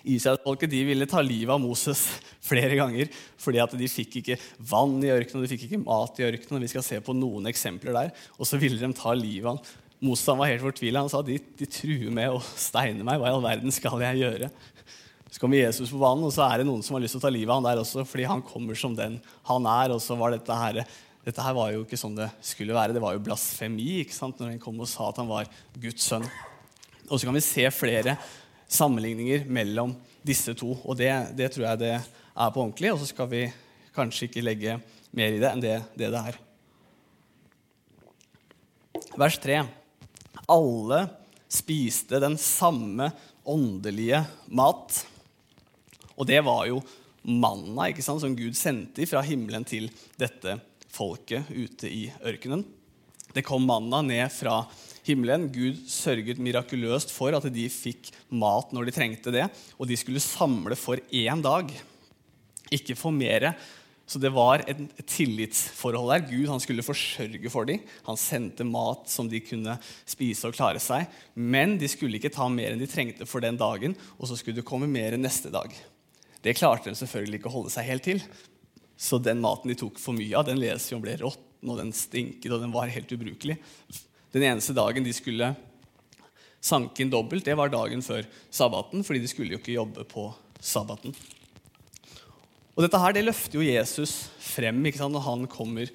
Israelsfolket 0.03 0.73
ville 0.73 1.07
ta 1.09 1.23
livet 1.25 1.53
av 1.55 1.61
Moses 1.63 2.07
flere 2.51 2.77
ganger 2.79 3.11
fordi 3.41 3.61
at 3.63 3.75
de 3.77 3.91
fikk 3.91 4.19
ikke 4.21 4.39
vann 4.71 4.99
i 5.03 5.13
ørkenen 5.13 5.41
og 5.41 5.45
de 5.45 5.53
fikk 5.53 5.67
ikke 5.69 5.83
mat 5.83 6.19
i 6.21 6.27
ørkenen. 6.29 6.65
Vi 6.65 6.73
skal 6.73 6.85
se 6.85 6.99
på 7.03 7.15
noen 7.17 7.49
eksempler 7.51 7.95
der. 7.97 8.11
Og 8.37 8.49
så 8.49 8.59
ville 8.61 8.79
de 8.79 8.93
ta 8.97 9.15
livet 9.17 9.49
av 9.49 9.57
ham. 9.57 9.79
Moses 10.01 10.25
var 10.33 10.49
helt 10.49 10.63
fortvila. 10.65 11.03
Han 11.03 11.11
sa 11.13 11.21
de, 11.21 11.35
de 11.37 11.67
truer 11.69 12.09
med 12.13 12.33
å 12.33 12.39
steine 12.41 13.05
meg. 13.05 13.19
Hva 13.21 13.29
i 13.29 13.35
all 13.35 13.43
verden 13.43 13.73
skal 13.73 14.01
jeg 14.01 14.23
gjøre? 14.23 14.49
Så 15.31 15.39
kommer 15.39 15.61
Jesus 15.61 15.93
på 15.93 15.99
banen, 16.01 16.25
og 16.27 16.33
så 16.35 16.43
er 16.43 16.59
det 16.59 16.67
noen 16.67 16.81
som 16.83 16.97
har 16.97 17.03
lyst 17.05 17.15
til 17.15 17.21
å 17.21 17.23
ta 17.23 17.31
livet 17.31 17.53
av 17.53 17.61
han 17.61 17.67
der 17.69 17.79
også, 17.79 18.03
fordi 18.03 18.25
han 18.27 18.41
kommer 18.43 18.75
som 18.75 18.97
den 18.97 19.19
han 19.47 19.67
er. 19.69 19.93
Og 19.93 20.01
så 20.03 20.17
var 20.19 20.33
dette 20.33 20.57
her, 20.57 20.81
dette 21.23 21.45
her 21.45 21.55
var 21.55 21.69
jo 21.71 21.85
ikke 21.85 21.99
sånn 22.01 22.17
det 22.17 22.27
skulle 22.43 22.75
være. 22.75 22.97
Det 22.97 23.03
var 23.03 23.15
jo 23.15 23.23
blasfemi 23.29 24.01
ikke 24.01 24.17
sant? 24.17 24.41
når 24.41 24.55
han 24.55 24.63
kom 24.63 24.81
og 24.81 24.89
sa 24.91 25.07
at 25.11 25.21
han 25.21 25.29
var 25.29 25.47
Guds 25.77 26.09
sønn. 26.09 26.25
Og 27.07 27.15
så 27.15 27.27
kan 27.27 27.37
vi 27.37 27.45
se 27.45 27.69
flere 27.75 28.17
sammenligninger 28.71 29.45
mellom 29.51 29.93
disse 30.25 30.55
to. 30.57 30.73
Og 30.85 30.97
det, 30.99 31.11
det, 31.37 31.51
tror 31.53 31.67
jeg 31.67 31.81
det 31.81 31.93
er 31.97 32.53
på 32.53 32.63
ordentlig. 32.63 32.93
Og 32.93 33.01
så 33.01 33.09
skal 33.11 33.29
vi 33.31 33.43
kanskje 33.95 34.29
ikke 34.29 34.45
legge 34.45 34.79
mer 35.17 35.35
i 35.35 35.41
det 35.41 35.51
enn 35.51 35.63
det 35.63 35.75
det, 35.99 36.11
det 36.13 36.21
er. 36.21 36.39
Vers 39.19 39.37
3. 39.43 39.59
Alle 40.51 41.03
spiste 41.51 42.21
den 42.23 42.37
samme 42.39 43.11
åndelige 43.47 44.23
mat. 44.55 45.01
Og 46.15 46.27
det 46.29 46.39
var 46.45 46.67
jo 46.69 46.79
manna 47.27 47.89
ikke 47.91 48.05
sant, 48.05 48.21
som 48.23 48.35
Gud 48.37 48.55
sendte 48.57 49.05
fra 49.09 49.23
himmelen 49.25 49.65
til 49.67 49.89
dette 50.19 50.57
folket 50.91 51.49
ute 51.51 51.89
i 51.91 52.05
ørkenen. 52.27 52.63
Det 53.35 53.45
kom 53.47 53.65
manna 53.67 54.01
ned 54.05 54.27
fra 54.33 54.63
himmelen. 55.07 55.49
Gud 55.53 55.83
sørget 55.89 56.41
mirakuløst 56.41 57.13
for 57.13 57.35
at 57.37 57.47
de 57.53 57.67
fikk 57.71 58.11
mat 58.29 58.73
når 58.75 58.87
de 58.87 58.95
trengte 58.95 59.33
det. 59.33 59.47
Og 59.79 59.89
de 59.89 59.99
skulle 59.99 60.23
samle 60.23 60.77
for 60.79 60.99
én 61.11 61.43
dag, 61.43 61.71
ikke 62.71 62.97
for 62.99 63.15
mere. 63.15 63.55
Så 64.11 64.19
det 64.19 64.33
var 64.35 64.65
et, 64.67 64.79
tillitsforhold 65.07 66.09
der. 66.11 66.25
Gud 66.27 66.49
skulle 66.59 66.83
forsørge 66.83 67.51
for 67.53 67.69
dem. 67.69 67.79
Han 68.09 68.19
sendte 68.19 68.67
mat 68.67 69.07
som 69.07 69.29
de 69.31 69.39
kunne 69.39 69.77
spise 70.03 70.49
og 70.49 70.57
klare 70.57 70.81
seg. 70.83 71.07
Men 71.35 71.77
de 71.79 71.87
skulle 71.87 72.19
ikke 72.19 72.33
ta 72.33 72.49
mer 72.51 72.73
enn 72.73 72.81
de 72.81 72.89
trengte 72.91 73.27
for 73.29 73.43
den 73.43 73.59
dagen, 73.59 73.95
og 74.19 74.27
så 74.27 74.35
skulle 74.35 74.59
det 74.59 74.67
komme 74.67 74.89
mer 74.91 75.15
neste 75.15 75.53
dag. 75.53 75.71
Det 76.43 76.57
klarte 76.57 76.91
de 76.91 76.99
selvfølgelig 76.99 77.39
ikke 77.39 77.51
å 77.53 77.55
holde 77.55 77.71
seg 77.71 77.87
helt 77.87 78.03
til. 78.09 78.19
Så 78.99 79.21
den 79.21 79.39
maten 79.41 79.71
de 79.71 79.77
tok 79.79 80.01
for 80.01 80.17
mye 80.17 80.35
av, 80.35 80.49
den 80.49 80.59
leser 80.59 80.91
vi 80.91 80.97
om 80.99 81.05
ble 81.05 81.15
råtten, 81.21 81.50
og 81.67 81.77
den 81.77 81.91
stinket, 81.93 82.51
og 82.51 82.63
den 82.63 82.73
var 82.73 82.91
helt 82.91 83.11
ubrukelig. 83.13 83.57
Den 84.33 84.47
eneste 84.47 84.75
dagen 84.75 85.05
de 85.05 85.13
skulle 85.13 85.51
sanke 86.61 87.03
inn 87.03 87.11
dobbelt, 87.11 87.45
det 87.45 87.57
var 87.57 87.71
dagen 87.73 88.03
før 88.05 88.25
sabbaten, 88.53 89.03
fordi 89.05 89.23
de 89.23 89.29
skulle 89.29 89.55
jo 89.55 89.61
ikke 89.61 89.77
jobbe 89.77 90.05
på 90.09 90.29
sabbaten. 90.61 91.15
Og 92.71 92.85
Dette 92.85 93.01
her, 93.01 93.13
det 93.13 93.25
løfter 93.25 93.59
jo 93.59 93.65
Jesus 93.65 94.29
frem 94.41 94.79
ikke 94.87 95.01
sant, 95.01 95.13
når 95.13 95.25
han 95.25 95.47
kommer 95.51 95.89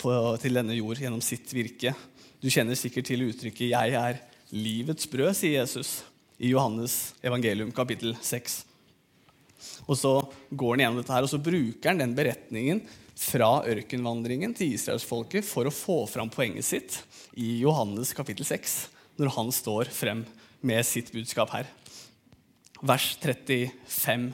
på, 0.00 0.12
til 0.42 0.58
denne 0.58 0.76
jord 0.76 1.00
gjennom 1.00 1.22
sitt 1.24 1.52
virke. 1.54 1.94
Du 2.42 2.50
kjenner 2.50 2.78
sikkert 2.78 3.06
til 3.06 3.22
uttrykket 3.28 3.70
'Jeg 3.70 3.94
er 3.94 4.18
livets 4.50 5.06
brød', 5.06 5.36
sier 5.36 5.60
Jesus 5.60 6.02
i 6.40 6.50
Johannes 6.50 7.14
evangelium 7.22 7.70
kapittel 7.70 8.16
6. 8.20 8.64
Og 9.86 9.96
Så 9.96 10.12
går 10.50 10.74
han 10.74 10.80
gjennom 10.80 10.98
dette 10.98 11.14
her, 11.14 11.22
og 11.22 11.30
så 11.30 11.38
bruker 11.38 11.88
han 11.88 12.02
den 12.02 12.16
beretningen 12.16 12.82
fra 13.18 13.62
ørkenvandringen 13.68 14.54
til 14.56 14.74
israelsfolket 14.76 15.44
for 15.46 15.68
å 15.68 15.74
få 15.74 16.02
fram 16.10 16.30
poenget 16.32 16.66
sitt 16.66 16.98
i 17.38 17.58
Johannes 17.62 18.12
kapittel 18.16 18.46
6, 18.48 18.76
når 19.20 19.34
han 19.36 19.52
står 19.52 19.90
frem 19.92 20.24
med 20.62 20.86
sitt 20.86 21.12
budskap 21.14 21.52
her. 21.54 21.68
Vers 22.82 23.12
35. 23.22 24.32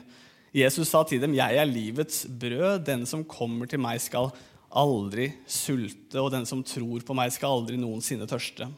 Jesus 0.55 0.89
sa 0.89 1.03
til 1.03 1.21
dem, 1.21 1.33
'Jeg 1.33 1.55
er 1.55 1.65
livets 1.65 2.25
brød. 2.25 2.85
Den 2.85 3.05
som 3.05 3.23
kommer 3.23 3.67
til 3.67 3.79
meg, 3.79 4.01
skal 4.01 4.31
aldri 4.71 5.33
sulte, 5.47 6.17
og 6.17 6.31
den 6.31 6.45
som 6.45 6.63
tror 6.63 7.01
på 7.05 7.13
meg, 7.13 7.31
skal 7.31 7.59
aldri 7.59 7.77
noensinne 7.77 8.25
tørste.' 8.25 8.71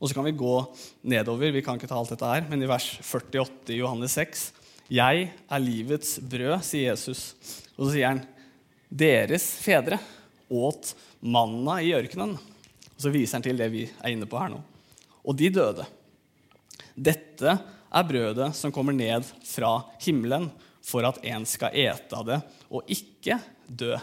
Og 0.00 0.08
så 0.08 0.14
kan 0.14 0.24
vi 0.24 0.32
gå 0.32 0.76
nedover. 1.04 1.52
Vi 1.52 1.62
kan 1.62 1.78
ikke 1.78 1.88
ta 1.88 1.96
alt 1.96 2.10
dette 2.10 2.26
her, 2.26 2.44
men 2.50 2.62
i 2.62 2.66
vers 2.66 2.98
48 3.00 3.72
i 3.72 3.78
Johannes 3.78 4.12
6 4.12 4.52
'Jeg 4.90 5.32
er 5.50 5.58
livets 5.58 6.18
brød', 6.18 6.62
sier 6.62 6.90
Jesus. 6.90 7.34
Og 7.78 7.86
så 7.86 7.92
sier 7.92 8.08
han, 8.08 8.26
'Deres 8.88 9.44
fedre 9.58 9.98
åt 10.48 10.94
manna 11.20 11.80
i 11.82 11.94
ørkenen'. 11.94 12.36
Og 12.96 13.00
Så 13.00 13.10
viser 13.10 13.36
han 13.36 13.42
til 13.42 13.58
det 13.58 13.68
vi 13.72 13.84
er 13.84 14.12
inne 14.12 14.26
på 14.26 14.38
her 14.38 14.52
nå. 14.52 14.60
Og 15.26 15.36
de 15.36 15.50
døde. 15.50 15.84
Dette 16.96 17.58
er 17.96 18.08
brødet 18.08 18.54
som 18.56 18.72
kommer 18.72 18.94
ned 18.96 19.26
fra 19.44 19.84
himmelen 20.00 20.48
for 20.86 21.04
at 21.04 21.18
en 21.26 21.44
skal 21.48 21.74
ete 21.74 22.16
av 22.16 22.26
det 22.28 22.38
og 22.70 22.88
ikke 22.88 23.40
dø. 23.66 23.96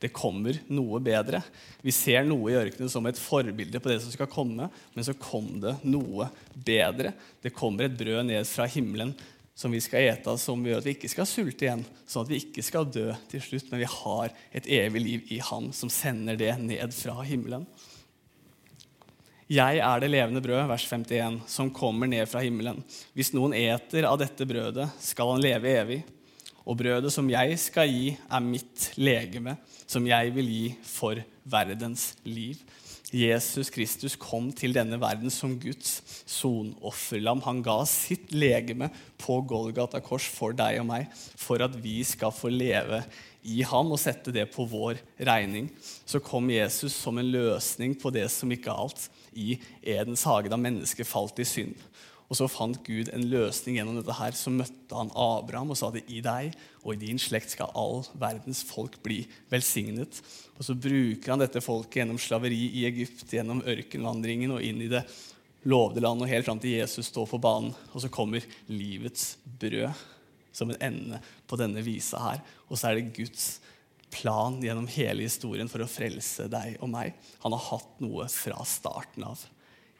Det 0.00 0.08
kommer 0.16 0.56
noe 0.72 0.96
bedre. 1.04 1.42
Vi 1.84 1.92
ser 1.92 2.24
noe 2.24 2.48
i 2.48 2.56
ørkenen 2.56 2.88
som 2.88 3.04
et 3.06 3.20
forbilde 3.20 3.82
på 3.82 3.90
det 3.90 3.98
som 4.00 4.14
skal 4.14 4.30
komme, 4.32 4.70
men 4.94 5.04
så 5.04 5.12
kom 5.12 5.58
det 5.60 5.74
noe 5.84 6.30
bedre. 6.54 7.12
Det 7.44 7.52
kommer 7.52 7.84
et 7.84 7.98
brød 7.98 8.24
ned 8.30 8.48
fra 8.48 8.64
himmelen 8.64 9.12
som 9.60 9.74
vi 9.74 9.80
skal 9.84 10.06
ete, 10.08 10.32
som 10.40 10.62
gjør 10.64 10.80
at 10.80 10.86
vi 10.88 10.94
ikke 10.96 11.10
skal 11.12 11.26
sulte 11.28 11.66
igjen, 11.66 11.82
sånn 12.08 12.24
at 12.24 12.30
vi 12.32 12.38
ikke 12.40 12.62
skal 12.64 12.86
dø 12.88 13.10
til 13.28 13.42
slutt, 13.44 13.66
men 13.68 13.82
vi 13.82 13.88
har 13.92 14.32
et 14.56 14.68
evig 14.80 15.02
liv 15.04 15.32
i 15.36 15.40
Han 15.50 15.68
som 15.76 15.92
sender 15.92 16.38
det 16.40 16.54
ned 16.62 16.94
fra 16.96 17.18
himmelen. 17.28 17.66
'Jeg 19.50 19.80
er 19.82 20.00
det 20.00 20.10
levende 20.12 20.40
brød', 20.40 20.68
vers 20.70 20.86
51, 20.86 21.40
som 21.50 21.72
kommer 21.74 22.06
ned 22.06 22.28
fra 22.30 22.38
himmelen. 22.40 22.84
Hvis 23.12 23.32
noen 23.34 23.52
eter 23.52 24.06
av 24.06 24.20
dette 24.20 24.46
brødet, 24.46 24.86
skal 25.02 25.32
han 25.34 25.42
leve 25.42 25.72
evig. 25.74 26.04
Og 26.64 26.78
brødet 26.78 27.10
som 27.10 27.28
jeg 27.28 27.58
skal 27.58 27.90
gi, 27.90 28.12
er 28.30 28.44
mitt 28.46 28.92
legeme, 28.96 29.56
som 29.90 30.06
jeg 30.06 30.30
vil 30.36 30.46
gi 30.46 30.68
for 30.86 31.18
verdens 31.42 32.14
liv. 32.22 32.62
Jesus 33.10 33.72
Kristus 33.74 34.14
kom 34.14 34.52
til 34.54 34.74
denne 34.76 34.98
verden 35.02 35.32
som 35.34 35.56
Guds 35.58 35.98
sonofferlam. 36.30 37.42
Han 37.42 37.62
ga 37.66 37.80
sitt 37.88 38.30
legeme 38.30 38.90
på 39.18 39.40
Golgata 39.50 39.98
kors 40.04 40.28
for 40.30 40.54
deg 40.54 40.78
og 40.82 40.86
meg, 40.92 41.10
for 41.38 41.62
at 41.64 41.74
vi 41.82 42.00
skal 42.06 42.34
få 42.34 42.52
leve 42.54 43.02
i 43.42 43.62
ham 43.66 43.90
og 43.90 44.00
sette 44.00 44.32
det 44.34 44.46
på 44.52 44.66
vår 44.68 45.00
regning. 45.26 45.70
Så 46.06 46.22
kom 46.22 46.52
Jesus 46.52 46.94
som 46.94 47.18
en 47.18 47.32
løsning 47.32 47.96
på 47.98 48.12
det 48.14 48.28
som 48.30 48.52
ikke 48.52 48.70
er 48.70 48.84
alt 48.84 49.08
i 49.34 49.56
Edens 49.82 50.24
hage 50.28 50.52
da 50.52 50.58
mennesket 50.60 51.08
falt 51.08 51.40
i 51.42 51.48
synd. 51.48 51.74
Og 52.30 52.38
så 52.38 52.46
fant 52.46 52.78
Gud 52.86 53.08
en 53.10 53.24
løsning 53.26 53.80
gjennom 53.80 53.96
dette 53.98 54.14
her. 54.14 54.36
Så 54.38 54.52
møtte 54.54 54.94
han 54.94 55.10
Abraham 55.18 55.72
og 55.74 55.78
sa 55.80 55.90
det 55.90 56.04
i 56.06 56.20
deg 56.22 56.54
og 56.84 56.94
i 56.94 57.00
din 57.02 57.18
slekt 57.20 57.56
skal 57.56 57.72
all 57.76 58.04
verdens 58.22 58.62
folk 58.66 59.00
bli 59.02 59.24
velsignet. 59.50 60.20
Og 60.56 60.62
så 60.68 60.76
bruker 60.78 61.34
han 61.34 61.42
dette 61.42 61.62
folket 61.64 62.00
gjennom 62.00 62.20
slaveri 62.22 62.62
i 62.78 62.86
Egypt, 62.88 63.26
gjennom 63.34 63.64
ørkenvandringen 63.66 64.54
og 64.54 64.62
inn 64.64 64.86
i 64.86 64.88
det 64.92 65.02
lovde 65.68 66.00
land, 66.00 66.22
og 66.22 66.30
helt 66.30 66.46
fram 66.46 66.60
til 66.62 66.78
Jesus 66.78 67.10
står 67.10 67.28
på 67.34 67.42
banen. 67.42 67.74
Og 67.92 68.04
så 68.04 68.12
kommer 68.12 68.46
livets 68.70 69.34
brød 69.60 69.90
som 70.54 70.70
en 70.70 70.82
ende 70.86 71.20
på 71.50 71.58
denne 71.58 71.82
visa 71.84 72.22
her. 72.22 72.44
Og 72.70 72.78
så 72.78 72.90
er 72.90 73.00
det 73.00 73.12
Guds 73.18 73.58
plan 74.10 74.58
gjennom 74.62 74.88
hele 74.90 75.26
historien 75.26 75.70
for 75.70 75.82
å 75.82 75.90
frelse 75.90 76.48
deg 76.50 76.78
og 76.82 76.90
meg. 76.94 77.18
Han 77.44 77.54
har 77.54 77.66
hatt 77.72 78.02
noe 78.02 78.26
fra 78.32 78.62
starten 78.66 79.26
av. 79.26 79.42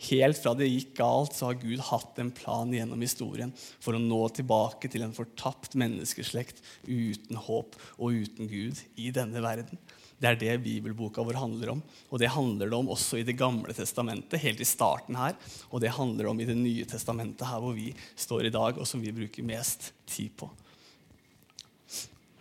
Helt 0.01 0.39
fra 0.41 0.55
det 0.57 0.71
gikk 0.71 0.95
galt, 0.97 1.35
så 1.37 1.51
har 1.51 1.59
Gud 1.61 1.81
hatt 1.91 2.19
en 2.23 2.33
plan 2.33 2.71
gjennom 2.73 3.03
historien 3.05 3.53
for 3.57 3.97
å 3.97 4.01
nå 4.01 4.21
tilbake 4.33 4.89
til 4.89 5.05
en 5.05 5.17
fortapt 5.17 5.77
menneskeslekt 5.81 6.63
uten 6.87 7.37
håp 7.37 7.77
og 7.99 8.23
uten 8.23 8.49
Gud 8.49 8.81
i 8.97 9.11
denne 9.13 9.43
verden. 9.45 9.83
Det 10.21 10.29
er 10.29 10.41
det 10.41 10.57
bibelboka 10.65 11.25
vår 11.25 11.39
handler 11.41 11.75
om. 11.75 11.83
Og 12.13 12.21
det 12.21 12.33
handler 12.33 12.69
det 12.69 12.77
om 12.77 12.91
også 12.93 13.21
i 13.21 13.25
Det 13.25 13.37
gamle 13.41 13.73
testamentet, 13.77 14.41
helt 14.41 14.61
i 14.61 14.69
starten 14.69 15.17
her. 15.17 15.37
Og 15.73 15.81
det 15.81 15.95
handler 15.97 16.27
det 16.27 16.33
om 16.33 16.41
i 16.41 16.49
Det 16.49 16.57
nye 16.57 16.89
testamentet, 16.89 17.49
her 17.49 17.61
hvor 17.61 17.77
vi 17.77 17.89
står 18.17 18.49
i 18.49 18.53
dag, 18.53 18.77
og 18.77 18.89
som 18.89 19.01
vi 19.01 19.15
bruker 19.17 19.47
mest 19.49 19.93
tid 20.09 20.33
på 20.37 20.51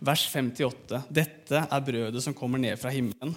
vers 0.00 0.24
58. 0.32 1.02
Dette 1.12 1.64
er 1.68 1.84
brødet 1.84 2.22
som 2.24 2.36
kommer 2.36 2.60
ned 2.60 2.78
fra 2.80 2.92
himmelen, 2.92 3.34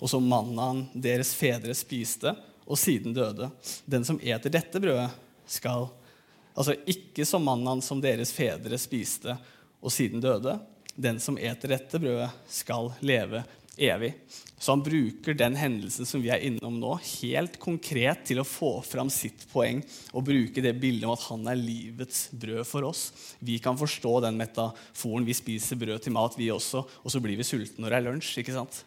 og 0.00 0.08
som 0.08 0.24
mannaen 0.24 0.86
deres 0.96 1.34
fedre 1.36 1.74
spiste 1.76 2.32
og 2.70 2.78
siden 2.78 3.16
døde. 3.16 3.50
Den 3.90 4.06
som 4.06 4.20
eter 4.22 4.52
dette 4.52 4.82
brødet, 4.82 5.10
skal 5.50 5.88
Altså 6.50 6.74
ikke 6.90 7.24
som 7.24 7.44
mannen 7.46 7.78
som 7.80 8.00
deres 8.02 8.32
fedre 8.34 8.76
spiste 8.76 9.36
og 9.80 9.92
siden 9.94 10.20
døde. 10.20 10.56
Den 10.98 11.20
som 11.22 11.38
eter 11.38 11.76
dette 11.76 12.00
brødet, 12.02 12.28
skal 12.50 12.90
leve 13.06 13.44
evig. 13.80 14.10
Så 14.58 14.74
han 14.74 14.82
bruker 14.84 15.36
den 15.38 15.54
hendelsen 15.56 16.04
som 16.04 16.20
vi 16.20 16.28
er 16.28 16.42
innom 16.44 16.76
nå, 16.82 16.90
helt 17.22 17.56
konkret 17.62 18.26
til 18.28 18.42
å 18.42 18.44
få 18.44 18.74
fram 18.84 19.08
sitt 19.12 19.46
poeng 19.54 19.80
og 20.12 20.26
bruke 20.26 20.60
det 20.60 20.74
bildet 20.82 21.06
om 21.08 21.14
at 21.14 21.24
han 21.30 21.48
er 21.48 21.62
livets 21.62 22.26
brød 22.36 22.66
for 22.68 22.90
oss. 22.90 23.06
Vi 23.38 23.56
kan 23.62 23.78
forstå 23.80 24.18
den 24.26 24.36
metaforen. 24.42 25.24
Vi 25.24 25.38
spiser 25.38 25.80
brød 25.80 26.04
til 26.04 26.16
mat, 26.18 26.36
vi 26.36 26.50
også, 26.52 26.84
og 26.84 27.14
så 27.14 27.22
blir 27.24 27.40
vi 27.40 27.46
sultne 27.46 27.86
når 27.86 27.94
det 27.94 28.00
er 28.02 28.08
lunsj. 28.10 28.34
ikke 28.42 28.58
sant? 28.58 28.82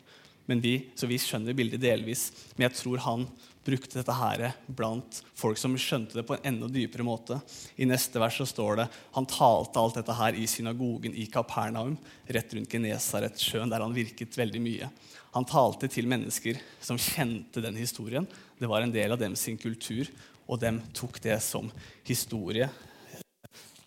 Men 0.46 0.62
vi, 0.62 0.76
så 1.00 1.10
vi 1.10 1.18
skjønner 1.18 1.58
bildet 1.58 1.82
delvis. 1.82 2.28
Men 2.54 2.68
jeg 2.68 2.78
tror 2.84 3.02
han 3.08 3.26
brukte 3.64 4.00
dette 4.00 4.16
her 4.18 4.44
blant 4.68 5.22
folk 5.40 5.58
som 5.60 5.76
skjønte 5.80 6.18
det 6.20 6.26
på 6.28 6.36
en 6.36 6.48
enda 6.52 6.68
dypere 6.72 7.06
måte. 7.08 7.40
I 7.80 7.88
neste 7.88 8.20
vers 8.22 8.38
så 8.42 8.48
står 8.50 8.82
det 8.82 8.88
han 9.16 9.28
talte 9.30 9.80
alt 9.80 10.00
dette 10.00 10.16
her 10.18 10.38
i 10.38 10.48
synagogen 10.50 11.16
i 11.16 11.26
Kapernaum, 11.32 11.96
rett 12.28 12.56
rundt 12.56 12.72
Genesaretsjøen, 12.72 13.72
der 13.72 13.84
han 13.86 13.96
virket 13.96 14.38
veldig 14.40 14.64
mye. 14.64 14.90
Han 15.34 15.48
talte 15.50 15.90
til 15.90 16.10
mennesker 16.12 16.60
som 16.84 17.00
kjente 17.00 17.64
den 17.64 17.80
historien. 17.80 18.28
Det 18.60 18.70
var 18.70 18.84
en 18.84 18.94
del 18.94 19.16
av 19.16 19.22
dem 19.22 19.38
sin 19.40 19.58
kultur, 19.58 20.12
og 20.46 20.60
dem 20.62 20.82
tok 20.94 21.22
det 21.24 21.40
som 21.42 21.72
historie 22.06 22.68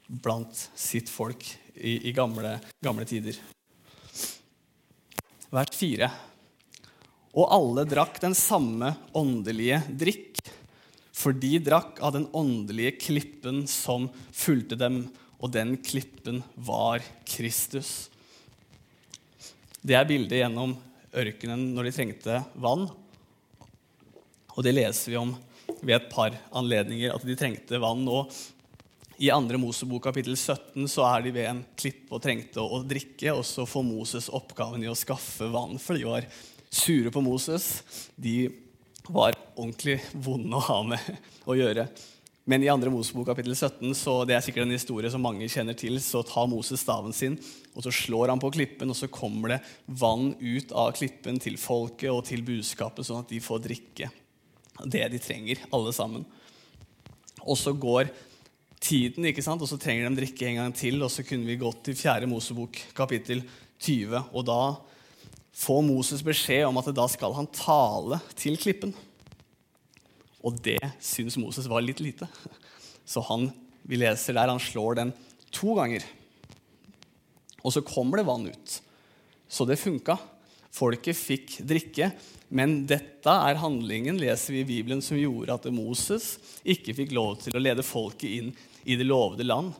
blant 0.06 0.68
sitt 0.78 1.10
folk 1.10 1.44
i, 1.74 2.08
i 2.08 2.14
gamle, 2.16 2.56
gamle 2.82 3.04
tider. 3.08 3.38
Vers 5.52 5.76
4 5.76 6.08
og 7.36 7.52
alle 7.52 7.84
drakk 7.88 8.18
den 8.22 8.34
samme 8.36 8.94
åndelige 9.16 9.82
drikk, 9.92 10.40
for 11.16 11.36
de 11.36 11.58
drakk 11.60 12.00
av 12.04 12.14
den 12.16 12.26
åndelige 12.36 12.96
klippen 13.00 13.64
som 13.68 14.08
fulgte 14.32 14.78
dem, 14.80 15.04
og 15.36 15.52
den 15.52 15.76
klippen 15.84 16.42
var 16.56 17.04
Kristus. 17.28 18.08
Det 19.84 19.96
er 19.96 20.08
bildet 20.08 20.40
gjennom 20.40 20.74
ørkenen 21.16 21.68
når 21.76 21.88
de 21.88 21.94
trengte 21.96 22.40
vann. 22.60 22.88
Og 24.56 24.64
det 24.64 24.72
leser 24.72 25.12
vi 25.12 25.20
om 25.20 25.34
ved 25.82 25.96
et 25.98 26.08
par 26.10 26.34
anledninger, 26.56 27.12
at 27.12 27.24
de 27.26 27.36
trengte 27.38 27.80
vann. 27.82 28.04
Og 28.08 28.32
I 29.20 29.28
2. 29.28 29.60
Mosebok 29.60 30.08
kapittel 30.08 30.36
17 30.36 30.88
så 30.88 31.04
er 31.10 31.26
de 31.26 31.36
ved 31.36 31.50
en 31.50 31.62
klippe 31.78 32.16
og 32.16 32.24
trengte 32.24 32.64
å 32.64 32.80
drikke. 32.88 33.36
Og 33.36 33.44
så 33.46 33.68
får 33.68 33.84
Moses 33.86 34.32
oppgaven 34.32 34.84
i 34.84 34.90
å 34.90 34.96
skaffe 34.96 35.52
vann, 35.52 35.76
for 35.82 36.00
de 36.00 36.08
var 36.08 36.28
sure 36.76 37.12
på 37.12 37.22
Moses, 37.24 37.80
de 38.16 38.50
var 39.06 39.36
ordentlig 39.54 40.00
vonde 40.12 40.58
å 40.58 40.66
ha 40.66 40.82
med 40.92 41.10
å 41.48 41.56
gjøre. 41.56 41.86
Men 42.46 42.62
i 42.62 42.68
2. 42.70 42.90
Mosebok 42.94 43.26
kapittel 43.26 43.56
17 43.56 43.90
så 43.98 44.20
det 44.26 44.36
er 44.36 44.44
sikkert 44.44 44.68
en 44.68 44.76
historie 44.76 45.10
som 45.10 45.24
mange 45.24 45.48
kjenner 45.50 45.74
til, 45.78 45.98
så 46.02 46.22
tar 46.26 46.46
Moses 46.50 46.84
staven 46.84 47.14
sin, 47.16 47.34
og 47.74 47.82
så 47.82 47.90
slår 47.94 48.30
han 48.30 48.42
på 48.42 48.52
klippen, 48.54 48.92
og 48.92 48.98
så 48.98 49.08
kommer 49.10 49.56
det 49.56 49.62
vann 49.86 50.30
ut 50.38 50.70
av 50.70 50.92
klippen 50.94 51.40
til 51.42 51.58
folket 51.58 52.12
og 52.12 52.22
til 52.28 52.44
budskapet, 52.46 53.08
sånn 53.08 53.24
at 53.24 53.34
de 53.34 53.42
får 53.42 53.64
drikke 53.66 54.12
det 54.84 55.06
de 55.10 55.18
trenger, 55.22 55.64
alle 55.74 55.92
sammen. 55.96 56.26
Og 57.46 57.58
så 57.58 57.72
går 57.74 58.12
tiden, 58.82 59.26
ikke 59.26 59.44
sant? 59.44 59.62
og 59.62 59.70
så 59.70 59.78
trenger 59.80 60.08
de 60.08 60.20
drikke 60.20 60.46
en 60.50 60.60
gang 60.60 60.74
til. 60.76 61.00
Og 61.02 61.10
så 61.12 61.24
kunne 61.26 61.48
vi 61.48 61.58
gått 61.60 61.82
til 61.88 61.96
4. 61.98 62.28
Mosebok 62.30 62.78
kapittel 62.96 63.42
20, 63.82 64.30
og 64.32 64.46
da 64.48 64.60
får 65.56 65.82
Moses 65.86 66.22
beskjed 66.24 66.66
om 66.68 66.76
at 66.80 66.90
da 66.94 67.06
skal 67.08 67.34
han 67.36 67.48
tale 67.48 68.20
til 68.36 68.58
klippen. 68.60 68.92
Og 70.44 70.58
det 70.62 70.80
syns 71.02 71.38
Moses 71.40 71.68
var 71.70 71.84
litt 71.84 72.02
lite. 72.04 72.28
Så 73.08 73.22
han, 73.30 73.48
vi 73.82 73.98
leser 73.98 74.36
der, 74.36 74.52
han 74.52 74.62
slår 74.62 75.00
den 75.00 75.12
to 75.54 75.74
ganger. 75.78 76.04
Og 77.64 77.72
så 77.74 77.82
kommer 77.82 78.20
det 78.20 78.28
vann 78.28 78.46
ut. 78.50 78.80
Så 79.48 79.66
det 79.66 79.80
funka. 79.80 80.18
Folket 80.76 81.16
fikk 81.18 81.56
drikke. 81.66 82.12
Men 82.52 82.82
dette 82.86 83.32
er 83.32 83.58
handlingen 83.58 84.20
leser 84.20 84.54
vi 84.54 84.62
i 84.62 84.68
Bibelen, 84.68 85.00
som 85.02 85.18
gjorde 85.18 85.56
at 85.56 85.66
Moses 85.74 86.36
ikke 86.62 86.94
fikk 86.94 87.16
lov 87.16 87.40
til 87.42 87.56
å 87.56 87.62
lede 87.62 87.86
folket 87.86 88.28
inn 88.28 88.52
i 88.86 88.94
det 88.98 89.08
lovede 89.08 89.48
land. 89.48 89.72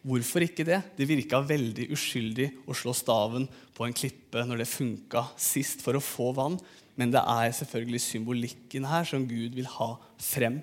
Hvorfor 0.00 0.44
ikke 0.46 0.64
det? 0.64 0.78
Det 0.96 1.08
virka 1.08 1.42
veldig 1.44 1.90
uskyldig 1.92 2.46
å 2.64 2.76
slå 2.76 2.94
staven 2.96 3.44
på 3.76 3.84
en 3.84 3.96
klippe 3.96 4.46
når 4.48 4.62
det 4.62 4.70
funka 4.70 5.26
sist 5.40 5.84
for 5.84 5.98
å 5.98 6.04
få 6.04 6.30
vann, 6.36 6.56
men 6.96 7.12
det 7.12 7.20
er 7.20 7.52
selvfølgelig 7.56 8.00
symbolikken 8.04 8.88
her 8.88 9.04
som 9.08 9.26
Gud 9.28 9.56
vil 9.58 9.68
ha 9.76 9.92
frem. 10.20 10.60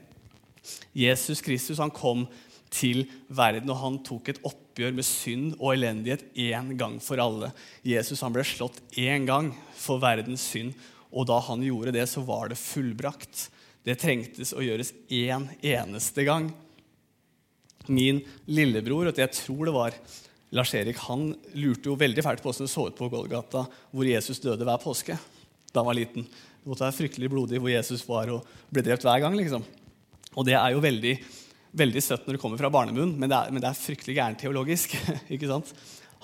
Jesus 0.98 1.42
Kristus 1.46 1.80
han 1.82 1.94
kom 1.94 2.26
til 2.74 3.06
verden, 3.30 3.70
og 3.72 3.80
han 3.80 4.02
tok 4.06 4.34
et 4.34 4.42
oppgjør 4.46 4.98
med 4.98 5.06
synd 5.08 5.54
og 5.60 5.76
elendighet 5.76 6.26
én 6.34 6.74
gang 6.80 6.98
for 7.04 7.22
alle. 7.22 7.54
Jesus 7.86 8.22
han 8.26 8.34
ble 8.36 8.44
slått 8.46 8.82
én 8.98 9.30
gang 9.30 9.54
for 9.78 10.02
verdens 10.04 10.44
synd, 10.50 10.74
og 11.14 11.30
da 11.30 11.38
han 11.46 11.62
gjorde 11.64 11.94
det, 11.96 12.10
så 12.10 12.26
var 12.26 12.50
det 12.52 12.60
fullbrakt. 12.60 13.48
Det 13.86 13.96
trengtes 14.02 14.52
å 14.52 14.66
gjøres 14.66 14.92
én 15.14 15.48
eneste 15.62 16.26
gang 16.28 16.50
min 17.88 18.22
lillebror, 18.50 19.10
og 19.10 19.22
jeg 19.22 19.34
tror 19.38 19.68
det 19.68 19.76
var 19.76 19.98
Lars-Erik, 20.56 21.00
han 21.10 21.30
lurte 21.60 21.90
jo 21.90 21.98
veldig 22.00 22.24
fælt 22.24 22.44
på 22.44 22.50
hvordan 22.50 22.68
det 22.68 22.72
så 22.72 22.86
ut 22.88 22.98
på 22.98 23.10
Golgata, 23.12 23.66
hvor 23.92 24.08
Jesus 24.08 24.40
døde 24.44 24.68
hver 24.68 24.80
påske 24.82 25.18
da 25.74 25.82
han 25.82 25.90
var 25.90 25.98
liten. 25.98 26.24
Det 26.24 26.72
måtte 26.72 26.86
være 26.86 26.96
fryktelig 26.98 27.30
blodig 27.32 27.60
hvor 27.62 27.72
Jesus 27.72 28.06
var 28.08 28.32
og 28.32 28.48
ble 28.72 28.84
drept 28.86 29.04
hver 29.06 29.22
gang. 29.24 29.36
liksom. 29.38 29.66
Og 30.36 30.48
det 30.48 30.56
er 30.56 30.72
jo 30.74 30.84
veldig, 30.84 31.14
veldig 31.78 32.04
søtt 32.04 32.28
når 32.28 32.38
det 32.38 32.42
kommer 32.42 32.62
fra 32.62 32.72
barnemunn, 32.72 33.14
men 33.20 33.30
det 33.30 33.38
er, 33.38 33.54
men 33.54 33.64
det 33.64 33.70
er 33.70 33.80
fryktelig 33.80 34.18
gærent 34.18 34.42
teologisk. 34.42 34.96
ikke 35.34 35.52
sant? 35.52 35.74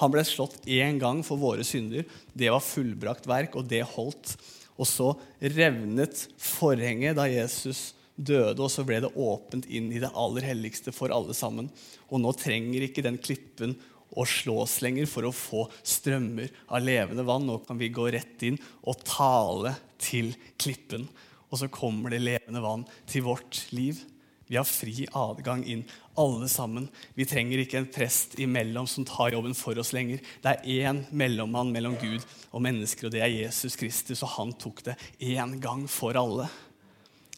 Han 0.02 0.14
ble 0.14 0.24
slått 0.26 0.64
én 0.66 0.98
gang 1.02 1.22
for 1.26 1.42
våre 1.42 1.66
synder. 1.68 2.08
Det 2.34 2.50
var 2.50 2.64
fullbrakt 2.64 3.28
verk, 3.30 3.58
og 3.60 3.68
det 3.70 3.84
holdt. 3.94 4.38
Og 4.80 4.90
så 4.90 5.12
revnet 5.40 6.26
forhenget 6.42 7.20
da 7.20 7.28
Jesus 7.30 7.92
døde, 8.16 8.62
og 8.62 8.70
så 8.72 8.86
ble 8.88 9.00
det 9.04 9.14
åpent 9.16 9.66
inn 9.70 9.90
i 9.94 10.02
det 10.02 10.12
aller 10.14 10.46
helligste 10.46 10.94
for 10.96 11.14
alle 11.14 11.36
sammen. 11.38 11.70
Og 12.12 12.22
nå 12.22 12.34
trenger 12.38 12.86
ikke 12.86 13.06
den 13.06 13.20
klippen 13.22 13.76
å 14.14 14.26
slås 14.30 14.78
lenger 14.86 15.08
for 15.10 15.26
å 15.26 15.34
få 15.34 15.66
strømmer 15.82 16.52
av 16.70 16.86
levende 16.86 17.26
vann. 17.26 17.48
Nå 17.50 17.60
kan 17.66 17.80
vi 17.80 17.92
gå 17.94 18.08
rett 18.14 18.46
inn 18.46 18.60
og 18.86 19.02
tale 19.08 19.76
til 20.02 20.34
klippen, 20.62 21.08
og 21.50 21.62
så 21.62 21.70
kommer 21.74 22.14
det 22.14 22.24
levende 22.24 22.64
vann 22.64 22.86
til 23.10 23.26
vårt 23.28 23.66
liv. 23.74 24.02
Vi 24.50 24.58
har 24.60 24.68
fri 24.68 25.08
adgang 25.18 25.64
inn, 25.70 25.86
alle 26.20 26.46
sammen. 26.52 26.90
Vi 27.18 27.26
trenger 27.26 27.62
ikke 27.64 27.80
en 27.80 27.88
prest 27.90 28.36
imellom 28.42 28.86
som 28.90 29.06
tar 29.08 29.34
jobben 29.34 29.56
for 29.58 29.80
oss 29.82 29.94
lenger. 29.96 30.20
Det 30.44 30.52
er 30.52 30.92
én 30.92 31.00
mellommann 31.16 31.72
mellom 31.74 31.96
Gud 32.02 32.22
og 32.52 32.62
mennesker, 32.62 33.08
og 33.08 33.16
det 33.16 33.24
er 33.24 33.34
Jesus 33.34 33.80
Kristus. 33.80 34.22
Og 34.22 34.34
han 34.36 34.54
tok 34.62 34.84
det 34.90 34.98
én 35.24 35.58
gang 35.64 35.88
for 35.90 36.20
alle. 36.20 36.50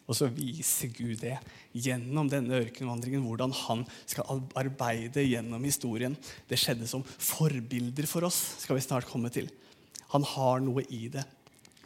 Og 0.06 0.14
så 0.14 0.28
viser 0.30 0.92
Gud 0.94 1.18
det 1.22 1.36
gjennom 1.74 2.28
denne 2.30 2.60
ørkenvandringen, 2.62 3.24
hvordan 3.26 3.54
han 3.66 3.82
skal 4.06 4.44
arbeide 4.58 5.24
gjennom 5.26 5.64
historien. 5.66 6.14
Det 6.46 6.58
skjedde 6.60 6.86
som 6.90 7.04
forbilder 7.04 8.06
for 8.10 8.28
oss, 8.28 8.38
skal 8.62 8.78
vi 8.78 8.84
snart 8.86 9.08
komme 9.10 9.32
til. 9.34 9.50
Han 10.14 10.26
har 10.36 10.62
noe 10.62 10.86
i 10.94 11.08
det. 11.12 11.26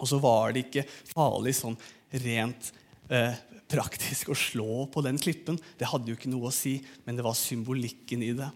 Og 0.01 0.09
så 0.09 0.21
var 0.21 0.53
det 0.53 0.67
ikke 0.67 0.87
farlig 1.13 1.55
sånn 1.57 1.77
rent 2.25 2.73
eh, 3.13 3.37
praktisk 3.71 4.33
å 4.33 4.39
slå 4.39 4.87
på 4.93 5.03
den 5.05 5.21
klippen. 5.21 5.59
Det 5.79 5.89
hadde 5.89 6.13
jo 6.13 6.19
ikke 6.19 6.33
noe 6.33 6.51
å 6.51 6.55
si, 6.55 6.79
men 7.07 7.17
det 7.17 7.25
var 7.25 7.39
symbolikken 7.39 8.25
i 8.27 8.35
det. 8.37 8.49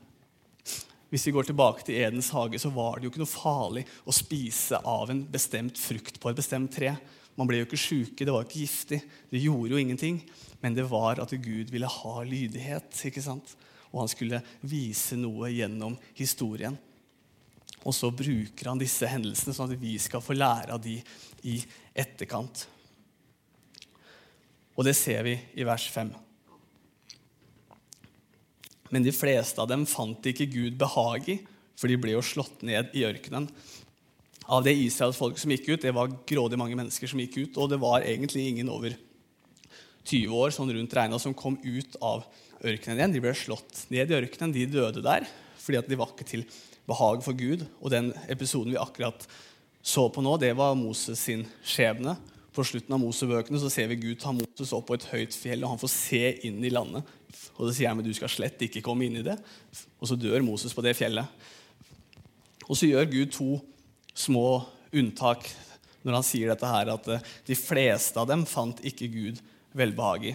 Hvis 1.12 1.29
vi 1.29 1.35
går 1.37 1.46
tilbake 1.46 1.85
til 1.87 2.00
Edens 2.03 2.33
hage, 2.35 2.59
så 2.59 2.72
var 2.74 2.98
det 2.98 3.07
jo 3.07 3.12
ikke 3.12 3.22
noe 3.22 3.31
farlig 3.31 3.85
å 4.09 4.14
spise 4.14 4.81
av 4.83 5.12
en 5.12 5.20
bestemt 5.31 5.79
frukt 5.79 6.18
på 6.20 6.31
et 6.31 6.40
bestemt 6.40 6.72
tre. 6.74 6.96
Man 7.35 7.49
ble 7.51 7.61
jo 7.61 7.66
ikke 7.66 7.81
sjuke, 7.81 8.25
det 8.25 8.33
var 8.35 8.47
ikke 8.47 8.62
giftig. 8.62 9.01
Det 9.31 9.42
gjorde 9.42 9.75
jo 9.75 9.81
ingenting. 9.81 10.20
Men 10.62 10.77
det 10.77 10.87
var 10.90 11.20
at 11.23 11.35
Gud 11.35 11.73
ville 11.73 11.90
ha 11.90 12.14
lydighet. 12.23 12.92
ikke 13.11 13.23
sant? 13.25 13.57
Og 13.90 14.05
han 14.05 14.11
skulle 14.11 14.42
vise 14.62 15.18
noe 15.18 15.51
gjennom 15.53 15.97
historien. 16.18 16.79
Og 17.85 17.92
så 17.94 18.09
bruker 18.14 18.70
han 18.70 18.81
disse 18.81 19.09
hendelsene 19.11 19.55
sånn 19.55 19.75
at 19.75 19.81
vi 19.81 19.97
skal 20.01 20.23
få 20.25 20.37
lære 20.37 20.73
av 20.77 20.81
de 20.83 20.97
i 21.44 21.59
etterkant. 21.92 22.64
Og 24.75 24.87
det 24.87 24.94
ser 24.99 25.23
vi 25.27 25.35
i 25.61 25.66
vers 25.66 25.85
5. 25.92 26.14
Men 28.94 29.05
de 29.05 29.12
fleste 29.14 29.61
av 29.61 29.68
dem 29.70 29.85
fant 29.90 30.27
ikke 30.31 30.49
Gud 30.51 30.79
behag 30.79 31.29
i, 31.35 31.38
for 31.75 31.90
de 31.90 31.99
ble 31.99 32.14
jo 32.14 32.23
slått 32.25 32.62
ned 32.66 32.94
i 32.94 33.03
ørkenen 33.07 33.49
av 34.46 34.64
det 34.64 34.74
Israels 34.76 35.18
folk 35.18 35.38
som 35.40 35.52
gikk 35.54 35.70
ut. 35.70 35.83
Det 35.83 35.94
var 35.94 36.12
grådig 36.28 36.59
mange 36.61 36.76
mennesker 36.78 37.11
som 37.11 37.20
gikk 37.22 37.38
ut, 37.40 37.61
og 37.61 37.70
det 37.72 37.80
var 37.83 38.04
egentlig 38.04 38.48
ingen 38.50 38.72
over 38.72 38.96
20 40.04 40.37
år 40.37 40.52
sånn 40.52 40.72
rundt 40.76 40.96
regna 40.96 41.20
som 41.20 41.37
kom 41.37 41.57
ut 41.64 41.96
av 42.04 42.26
ørkenen 42.64 43.00
igjen. 43.00 43.16
De 43.16 43.24
ble 43.24 43.33
slått 43.38 43.87
ned 43.92 44.12
i 44.12 44.18
ørkenen. 44.18 44.52
De 44.54 44.68
døde 44.68 45.04
der 45.04 45.26
fordi 45.64 45.78
at 45.80 45.88
de 45.88 45.96
var 45.96 46.11
ikke 46.12 46.26
til 46.28 46.42
behag 46.85 47.22
for 47.24 47.37
Gud. 47.38 47.64
Og 47.80 47.88
den 47.94 48.12
episoden 48.28 48.74
vi 48.74 48.80
akkurat 48.80 49.24
så 49.85 50.07
på 50.12 50.20
nå, 50.24 50.37
det 50.40 50.52
var 50.57 50.76
Moses 50.76 51.22
sin 51.24 51.46
skjebne. 51.64 52.18
På 52.54 52.62
slutten 52.64 52.92
av 52.94 53.00
Mosebøkene 53.02 53.59
så 53.61 53.70
ser 53.72 53.88
vi 53.90 53.98
Gud 54.02 54.20
ta 54.20 54.30
Moses 54.33 54.72
opp 54.76 54.87
på 54.90 54.98
et 54.98 55.07
høyt 55.11 55.35
fjell, 55.35 55.64
og 55.64 55.72
han 55.72 55.80
får 55.80 55.90
se 55.90 56.22
inn 56.46 56.61
i 56.64 56.72
landet. 56.72 57.09
Og 57.57 57.66
det 57.66 57.74
sier 57.74 57.88
jeg, 57.88 57.96
men 57.98 58.07
du 58.07 58.12
skal 58.14 58.30
slett 58.30 58.62
ikke 58.62 58.85
komme 58.85 59.09
inn 59.09 59.18
i 59.18 59.24
det. 59.26 59.35
Og 59.98 60.11
så 60.11 60.18
dør 60.20 60.44
Moses 60.46 60.76
på 60.76 60.85
det 60.85 60.94
fjellet. 60.98 61.26
Og 62.68 62.78
så 62.78 62.88
gjør 62.88 63.11
Gud 63.11 63.33
to 63.35 63.48
små 64.14 64.62
unntak 64.94 65.48
når 66.05 66.18
han 66.18 66.27
sier 66.27 66.50
dette 66.53 66.68
her, 66.68 66.90
at 66.92 67.07
eh, 67.11 67.31
de 67.48 67.57
fleste 67.59 68.20
av 68.20 68.29
dem 68.29 68.44
fant 68.48 68.81
ikke 68.85 69.09
Gud 69.12 69.40
velbehag 69.77 70.29
i. 70.31 70.35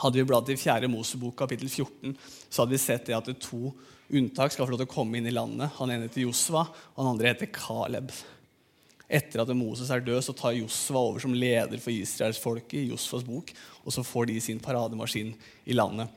Hadde 0.00 0.20
vi 0.20 0.28
bladd 0.28 0.50
i 0.52 0.58
4. 0.60 0.88
Mosebok 0.92 1.36
kapittel 1.38 1.68
14, 1.70 2.16
så 2.48 2.62
hadde 2.62 2.74
vi 2.74 2.80
sett 2.80 3.06
det 3.08 3.16
at 3.16 3.28
det 3.28 3.38
to 3.44 3.70
unntak 4.12 4.52
skal 4.52 4.66
få 4.66 4.74
lov 4.74 4.82
til 4.82 4.88
å 4.88 4.94
komme 4.94 5.18
inn 5.18 5.28
i 5.28 5.34
landet. 5.34 5.72
Han 5.78 5.92
ene 5.92 6.08
heter 6.08 6.26
Josva, 6.26 6.66
og 6.68 6.98
han 7.00 7.14
andre 7.14 7.32
heter 7.32 7.52
Kaleb. 7.52 8.12
Etter 9.06 9.42
at 9.42 9.52
Moses 9.54 9.90
er 9.94 10.02
død, 10.04 10.20
så 10.26 10.34
tar 10.36 10.56
Josva 10.56 11.00
over 11.10 11.22
som 11.22 11.34
leder 11.36 11.80
for 11.82 11.94
israelsfolket 11.94 12.80
i 12.80 12.88
Josvas 12.90 13.24
bok, 13.26 13.52
og 13.84 13.94
så 13.94 14.04
får 14.04 14.30
de 14.32 14.40
sin 14.42 14.62
parademaskin 14.62 15.32
i 15.64 15.76
landet. 15.76 16.10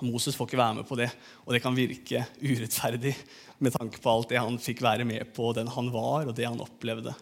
Moses 0.00 0.36
får 0.36 0.48
ikke 0.48 0.60
være 0.60 0.76
med 0.78 0.86
på 0.88 0.96
det, 0.96 1.10
og 1.44 1.52
det 1.52 1.60
kan 1.64 1.76
virke 1.76 2.22
urettferdig 2.40 3.12
med 3.60 3.74
tanke 3.76 4.00
på 4.00 4.10
alt 4.10 4.32
det 4.32 4.40
han 4.40 4.58
fikk 4.60 4.82
være 4.84 5.06
med 5.08 5.32
på, 5.36 5.52
den 5.56 5.68
han 5.70 5.90
var, 5.92 6.26
og 6.26 6.34
det 6.36 6.48
han 6.48 6.60
opplevde. 6.64 7.14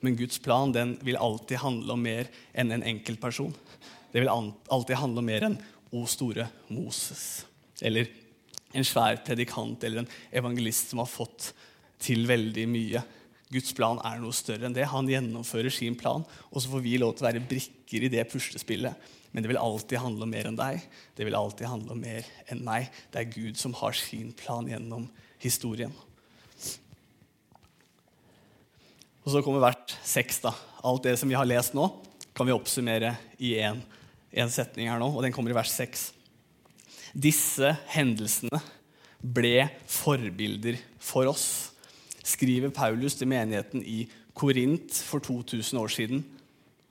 Men 0.00 0.16
Guds 0.16 0.38
plan 0.42 0.72
den 0.72 0.94
vil 1.04 1.18
alltid 1.20 1.60
handle 1.60 1.96
om 1.96 2.02
mer 2.06 2.30
enn 2.56 2.72
en 2.72 2.86
enkeltperson. 2.94 3.52
Det 4.10 4.22
vil 4.22 4.30
alltid 4.30 4.96
handle 4.96 5.22
om 5.22 5.28
mer 5.28 5.46
enn 5.50 5.60
O 5.90 6.04
store 6.06 6.46
Moses. 6.70 7.44
Eller 7.82 8.08
en 8.72 8.86
svær 8.86 9.18
predikant 9.26 9.82
eller 9.84 10.04
en 10.04 10.12
evangelist 10.40 10.92
som 10.92 11.02
har 11.02 11.10
fått 11.10 11.50
til 12.00 12.22
veldig 12.30 12.66
mye. 12.70 13.02
Guds 13.50 13.74
plan 13.74 13.98
er 14.06 14.20
noe 14.22 14.34
større 14.36 14.68
enn 14.68 14.76
det. 14.76 14.86
Han 14.92 15.10
gjennomfører 15.10 15.74
sin 15.74 15.96
plan, 15.98 16.22
og 16.22 16.62
så 16.62 16.70
får 16.70 16.84
vi 16.84 16.98
lov 17.02 17.16
til 17.16 17.26
å 17.26 17.30
være 17.32 17.48
brikker 17.50 18.06
i 18.06 18.12
det 18.12 18.28
puslespillet. 18.30 19.10
Men 19.34 19.42
det 19.42 19.50
vil 19.50 19.60
alltid 19.60 20.02
handle 20.02 20.26
om 20.26 20.32
mer 20.32 20.46
enn 20.46 20.58
deg. 20.58 20.84
Det 21.18 21.26
vil 21.26 21.38
alltid 21.38 21.70
handle 21.70 21.94
om 21.94 22.02
mer 22.02 22.26
enn 22.50 22.62
meg. 22.66 22.88
Det 23.10 23.20
er 23.20 23.34
Gud 23.34 23.58
som 23.58 23.74
har 23.82 23.98
sin 23.98 24.30
plan 24.38 24.70
gjennom 24.70 25.08
historien. 25.40 25.92
Og 29.24 29.34
så 29.34 29.42
kommer 29.44 29.62
hvert 29.62 29.96
seks. 30.06 30.40
da. 30.44 30.54
Alt 30.84 31.04
det 31.04 31.16
som 31.20 31.28
vi 31.28 31.36
har 31.38 31.48
lest 31.48 31.76
nå, 31.76 31.86
kan 32.34 32.48
vi 32.48 32.54
oppsummere 32.54 33.14
i 33.38 33.56
én 33.60 34.52
setning 34.52 34.88
her 34.88 35.00
nå, 35.00 35.10
og 35.10 35.24
den 35.24 35.34
kommer 35.34 35.52
i 35.52 35.56
vers 35.58 35.72
seks. 35.74 36.10
Disse 37.12 37.74
hendelsene 37.92 38.60
ble 39.20 39.68
forbilder 39.90 40.78
for 41.02 41.28
oss, 41.28 41.46
skriver 42.24 42.72
Paulus 42.72 43.16
til 43.18 43.28
menigheten 43.28 43.82
i 43.84 44.04
Korint 44.36 44.94
for 45.04 45.20
2000 45.20 45.80
år 45.80 45.92
siden. 45.92 46.22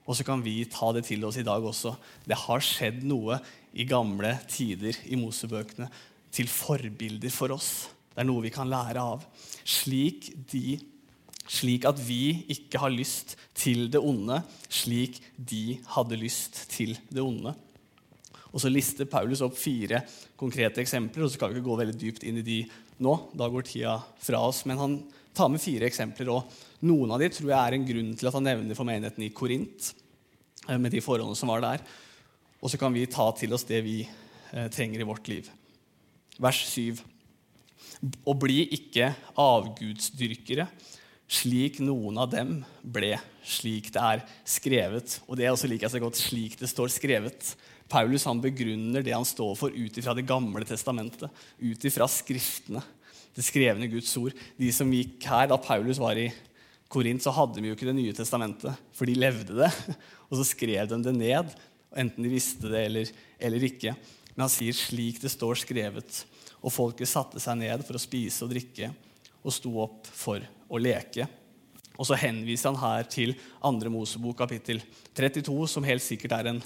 Og 0.06 0.16
så 0.18 0.26
kan 0.26 0.42
vi 0.42 0.62
ta 0.70 0.90
det 0.94 1.04
til 1.08 1.24
oss 1.26 1.38
i 1.40 1.46
dag 1.46 1.64
også. 1.64 1.94
Det 2.26 2.38
har 2.46 2.62
skjedd 2.64 3.02
noe 3.06 3.38
i 3.72 3.86
gamle 3.88 4.36
tider 4.50 4.96
i 5.06 5.18
Mosebøkene 5.18 5.88
til 6.34 6.50
forbilder 6.50 7.32
for 7.34 7.54
oss. 7.54 7.88
Det 8.20 8.26
er 8.26 8.28
noe 8.28 8.44
vi 8.44 8.50
kan 8.52 8.68
lære 8.68 9.00
av. 9.00 9.22
Slik, 9.64 10.26
de, 10.52 10.74
slik 11.48 11.86
at 11.88 11.96
vi 12.04 12.44
ikke 12.52 12.82
har 12.82 12.92
lyst 12.92 13.30
til 13.56 13.86
det 13.88 14.02
onde, 14.04 14.42
slik 14.68 15.16
de 15.40 15.78
hadde 15.94 16.18
lyst 16.20 16.58
til 16.68 16.98
det 17.08 17.22
onde. 17.24 17.54
Og 18.50 18.60
så 18.60 18.68
lister 18.68 19.08
Paulus 19.08 19.40
opp 19.40 19.56
fire 19.56 20.02
konkrete 20.36 20.82
eksempler, 20.82 21.24
og 21.24 21.30
så 21.30 21.38
skal 21.38 21.48
vi 21.48 21.56
ikke 21.56 21.70
gå 21.70 21.78
veldig 21.80 21.96
dypt 21.96 22.26
inn 22.28 22.42
i 22.42 22.44
de 22.44 22.58
nå. 23.00 23.14
Da 23.32 23.48
går 23.48 23.64
tida 23.70 23.94
fra 24.20 24.42
oss. 24.50 24.66
Men 24.68 24.82
han 24.82 24.96
tar 25.32 25.48
med 25.48 25.64
fire 25.64 25.88
eksempler, 25.88 26.28
og 26.28 26.84
noen 26.90 27.14
av 27.16 27.24
de 27.24 27.30
tror 27.32 27.54
jeg 27.54 27.60
er 27.62 27.76
en 27.78 27.86
grunn 27.88 28.10
til 28.20 28.28
at 28.28 28.36
han 28.36 28.44
nevner 28.50 28.76
for 28.76 28.90
menigheten 28.90 29.24
i 29.24 29.30
Korint, 29.32 29.94
eh, 30.66 30.76
med 30.76 30.92
de 30.92 31.00
forholdene 31.00 31.40
som 31.40 31.54
var 31.54 31.64
der. 31.64 31.88
Og 32.60 32.68
så 32.68 32.76
kan 32.76 32.92
vi 32.92 33.08
ta 33.08 33.30
til 33.40 33.56
oss 33.56 33.64
det 33.64 33.80
vi 33.88 34.02
eh, 34.04 34.68
trenger 34.68 35.00
i 35.00 35.08
vårt 35.08 35.32
liv. 35.32 35.48
Vers 36.36 36.60
7. 36.68 37.00
Og 38.00 38.36
bli 38.40 38.62
ikke 38.72 39.10
avgudsdyrkere, 39.40 40.66
slik 41.30 41.78
noen 41.84 42.18
av 42.18 42.30
dem 42.32 42.54
ble, 42.82 43.12
slik 43.46 43.90
det 43.94 44.02
er 44.02 44.22
skrevet. 44.48 45.18
Og 45.28 45.36
det 45.38 45.46
er 45.46 45.52
også 45.52 45.68
så 45.68 46.00
godt 46.02 46.18
slik 46.18 46.56
det 46.58 46.70
står 46.70 46.90
skrevet. 46.90 47.52
Paulus 47.90 48.24
han 48.24 48.40
begrunner 48.42 49.04
det 49.04 49.14
han 49.14 49.26
står 49.26 49.56
for, 49.58 49.74
ut 49.74 49.98
ifra 49.98 50.14
Det 50.14 50.26
gamle 50.26 50.64
testamentet, 50.64 51.30
ut 51.58 51.84
ifra 51.84 52.06
Skriftene, 52.08 52.82
det 53.34 53.44
skrevne 53.46 53.90
Guds 53.90 54.10
ord. 54.18 54.34
De 54.58 54.70
som 54.74 54.90
gikk 54.90 55.26
her 55.30 55.50
da 55.50 55.58
Paulus 55.60 56.00
var 56.02 56.18
i 56.18 56.30
Korint, 56.90 57.22
så 57.22 57.34
hadde 57.34 57.60
de 57.60 57.70
jo 57.70 57.76
ikke 57.76 57.86
Det 57.90 57.98
nye 57.98 58.16
testamentet, 58.16 58.78
for 58.96 59.06
de 59.06 59.18
levde 59.18 59.58
det. 59.60 59.70
Og 60.30 60.38
så 60.38 60.46
skrev 60.46 60.88
de 60.90 60.98
det 61.02 61.14
ned, 61.14 61.52
enten 61.98 62.26
de 62.26 62.32
visste 62.32 62.70
det 62.70 62.84
eller, 62.86 63.12
eller 63.38 63.66
ikke. 63.66 63.94
Men 64.34 64.46
han 64.46 64.52
sier 64.52 64.76
slik 64.76 65.18
det 65.22 65.30
står 65.32 65.58
skrevet. 65.62 66.24
Og 66.60 66.72
folket 66.74 67.08
satte 67.08 67.40
seg 67.42 67.58
ned 67.60 67.84
for 67.86 67.96
å 67.96 68.02
spise 68.02 68.44
og 68.44 68.52
drikke 68.52 68.90
og 69.40 69.54
sto 69.54 69.72
opp 69.80 70.08
for 70.12 70.44
å 70.68 70.80
leke. 70.80 71.26
Og 72.00 72.06
så 72.08 72.16
henviser 72.16 72.70
han 72.70 72.80
her 72.80 73.08
til 73.12 73.34
2. 73.60 73.92
Mosebok 73.92 74.38
kapittel 74.40 74.80
32, 75.16 75.56
som 75.68 75.84
helt 75.84 76.04
sikkert 76.04 76.36
er 76.36 76.50
en 76.52 76.60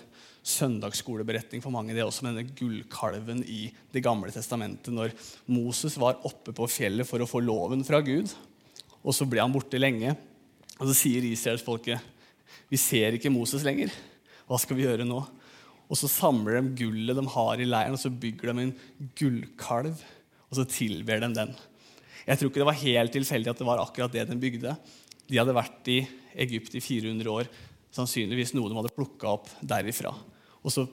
søndagsskoleberetning 0.44 1.62
for 1.64 1.74
mange. 1.74 1.94
Det 1.94 2.02
er 2.02 2.08
også 2.08 2.26
denne 2.26 2.44
gullkalven 2.46 3.40
i 3.48 3.68
Det 3.92 4.02
gamle 4.04 4.30
testamentet. 4.34 4.92
Når 4.94 5.14
Moses 5.50 5.96
var 5.98 6.20
oppe 6.26 6.54
på 6.54 6.68
fjellet 6.70 7.08
for 7.08 7.22
å 7.22 7.28
få 7.28 7.42
loven 7.42 7.82
fra 7.86 8.02
Gud, 8.04 8.30
og 9.02 9.14
så 9.14 9.26
ble 9.28 9.42
han 9.42 9.54
borte 9.54 9.80
lenge. 9.80 10.14
Og 10.78 10.90
så 10.90 10.96
sier 11.04 11.24
israelsfolket 11.26 12.10
vi 12.70 12.78
ser 12.80 13.16
ikke 13.16 13.32
Moses 13.32 13.64
lenger. 13.66 13.92
Hva 14.48 14.58
skal 14.60 14.78
vi 14.78 14.86
gjøre 14.86 15.06
nå? 15.06 15.20
Og 15.90 15.98
så 16.00 16.08
samler 16.10 16.58
de 16.58 16.74
gullet 16.80 17.18
de 17.18 17.24
har 17.34 17.60
i 17.60 17.68
leiren, 17.68 17.96
og 17.96 18.00
så 18.00 18.10
bygger 18.10 18.52
de 18.52 18.66
en 18.66 18.74
gullkalv. 19.18 20.02
Og 20.48 20.58
så 20.58 20.66
tilber 20.70 21.20
de 21.22 21.30
den. 21.36 21.54
Jeg 22.24 22.40
tror 22.40 22.50
ikke 22.50 22.62
det 22.62 22.70
var 22.70 22.80
helt 22.80 23.12
tilfeldig 23.12 23.52
at 23.52 23.60
det 23.60 23.68
var 23.68 23.82
akkurat 23.82 24.12
det 24.14 24.26
de 24.30 24.40
bygde. 24.40 24.74
De 25.28 25.40
hadde 25.40 25.56
vært 25.56 25.90
i 25.92 26.00
Egypt 26.44 26.76
i 26.76 26.82
400 26.82 27.30
år, 27.30 27.48
sannsynligvis 27.94 28.54
noe 28.56 28.70
de 28.70 28.78
hadde 28.78 28.94
plukka 28.96 29.34
opp 29.36 29.50
derifra. 29.62 30.12
Og 30.64 30.72
så, 30.72 30.86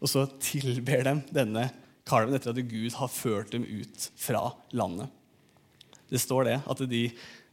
og 0.00 0.10
så 0.10 0.24
tilber 0.42 1.04
de 1.06 1.16
denne 1.34 1.66
kalven 2.08 2.36
etter 2.36 2.54
at 2.54 2.70
Gud 2.70 2.94
har 2.98 3.10
ført 3.12 3.52
dem 3.54 3.66
ut 3.66 4.06
fra 4.18 4.46
landet. 4.76 5.10
Det 6.10 6.22
står 6.22 6.48
det, 6.48 6.56
at 6.70 6.84
de, 6.90 7.02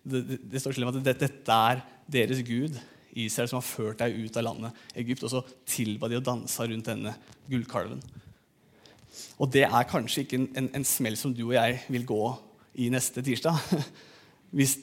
det, 0.07 0.21
det 0.49 0.61
står 0.61 0.77
til 0.77 0.87
at 0.87 1.01
dette 1.05 1.57
er 1.57 1.83
deres 2.09 2.41
Gud, 2.45 2.77
Israel, 3.25 3.49
som 3.51 3.60
har 3.60 3.67
ført 3.67 4.01
deg 4.01 4.15
ut 4.17 4.39
av 4.39 4.45
landet 4.47 4.82
Egypt. 5.01 5.25
Og 5.25 5.34
så 5.34 5.43
tilba 5.69 6.10
de 6.10 6.19
og 6.19 6.25
dansa 6.27 6.67
rundt 6.67 6.89
denne 6.89 7.15
gullkalven. 7.49 8.01
Og 9.41 9.49
det 9.53 9.65
er 9.67 9.89
kanskje 9.89 10.23
ikke 10.23 10.39
en, 10.41 10.49
en, 10.60 10.71
en, 10.77 10.86
smell 10.88 11.17
som 11.17 11.34
du 11.34 11.47
og 11.47 11.56
jeg 11.58 11.80
vil 11.93 12.06
gå 12.08 12.21
i 12.84 12.91
neste 12.93 13.23
tirsdag. 13.25 13.58
Hvis 14.58 14.77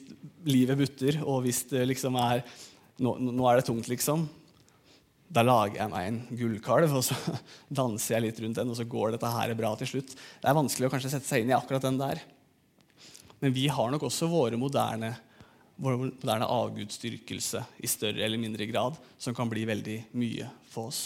livet 0.45 0.77
butter, 0.77 1.21
og 1.25 1.39
hvis 1.41 1.63
det 1.71 1.87
liksom 1.89 2.19
er 2.21 2.43
nå, 3.01 3.15
nå 3.17 3.47
er 3.49 3.57
det 3.57 3.65
tungt, 3.65 3.87
liksom 3.89 4.27
da 5.35 5.41
lager 5.41 5.79
jeg 5.79 5.89
meg 5.89 6.07
en 6.07 6.19
gullkalv, 6.37 6.93
og 6.95 7.03
så 7.07 7.15
danser 7.81 8.15
jeg 8.15 8.25
litt 8.27 8.41
rundt 8.43 8.59
den, 8.59 8.71
og 8.71 8.77
så 8.77 8.85
går 8.87 9.15
dette 9.15 9.31
her 9.33 9.53
bra 9.57 9.71
til 9.79 9.89
slutt. 9.89 10.13
Det 10.13 10.49
er 10.49 10.57
vanskelig 10.57 10.87
å 10.87 10.93
kanskje 10.93 11.15
sette 11.15 11.27
seg 11.27 11.43
inn 11.43 11.51
i 11.51 11.57
akkurat 11.57 11.87
den 11.87 11.97
der. 11.99 12.21
Men 13.41 13.55
vi 13.55 13.65
har 13.73 13.89
nok 13.91 14.05
også 14.07 14.29
våre 14.31 14.59
moderne, 14.59 15.15
moderne 15.75 16.47
avgudsdyrkelse 16.47 17.61
i 17.83 17.89
større 17.89 18.23
eller 18.25 18.39
mindre 18.39 18.67
grad, 18.69 18.97
som 19.19 19.35
kan 19.35 19.49
bli 19.51 19.65
veldig 19.67 19.97
mye 20.15 20.47
for 20.71 20.91
oss. 20.91 21.03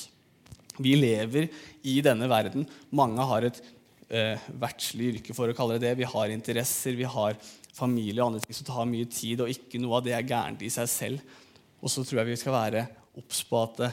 Vi 0.79 0.93
lever 0.95 1.49
i 1.83 1.97
denne 2.05 2.29
verden. 2.31 2.67
Mange 2.95 3.25
har 3.31 3.47
et 3.49 3.59
eh, 4.07 4.49
verdslig 4.61 5.13
yrke, 5.15 5.35
for 5.35 5.51
å 5.51 5.57
kalle 5.57 5.79
det 5.79 5.89
det. 5.89 5.99
Vi 5.99 6.11
har 6.11 6.33
interesser, 6.33 6.95
vi 6.95 7.07
har 7.09 7.35
familie 7.75 8.21
og 8.21 8.29
andre 8.29 8.43
ting 8.43 8.55
som 8.55 8.67
tar 8.69 8.87
mye 8.89 9.09
tid, 9.11 9.43
og 9.43 9.51
ikke 9.51 9.81
noe 9.81 9.99
av 9.99 10.05
det 10.05 10.15
er 10.15 10.27
gærent 10.27 10.63
i 10.63 10.71
seg 10.73 10.89
selv. 10.91 11.37
Og 11.79 11.91
så 11.91 12.03
tror 12.03 12.21
jeg 12.21 12.31
vi 12.31 12.39
skal 12.39 12.55
være 12.55 12.87
obs 13.19 13.43
på 13.47 13.59
at 13.63 13.83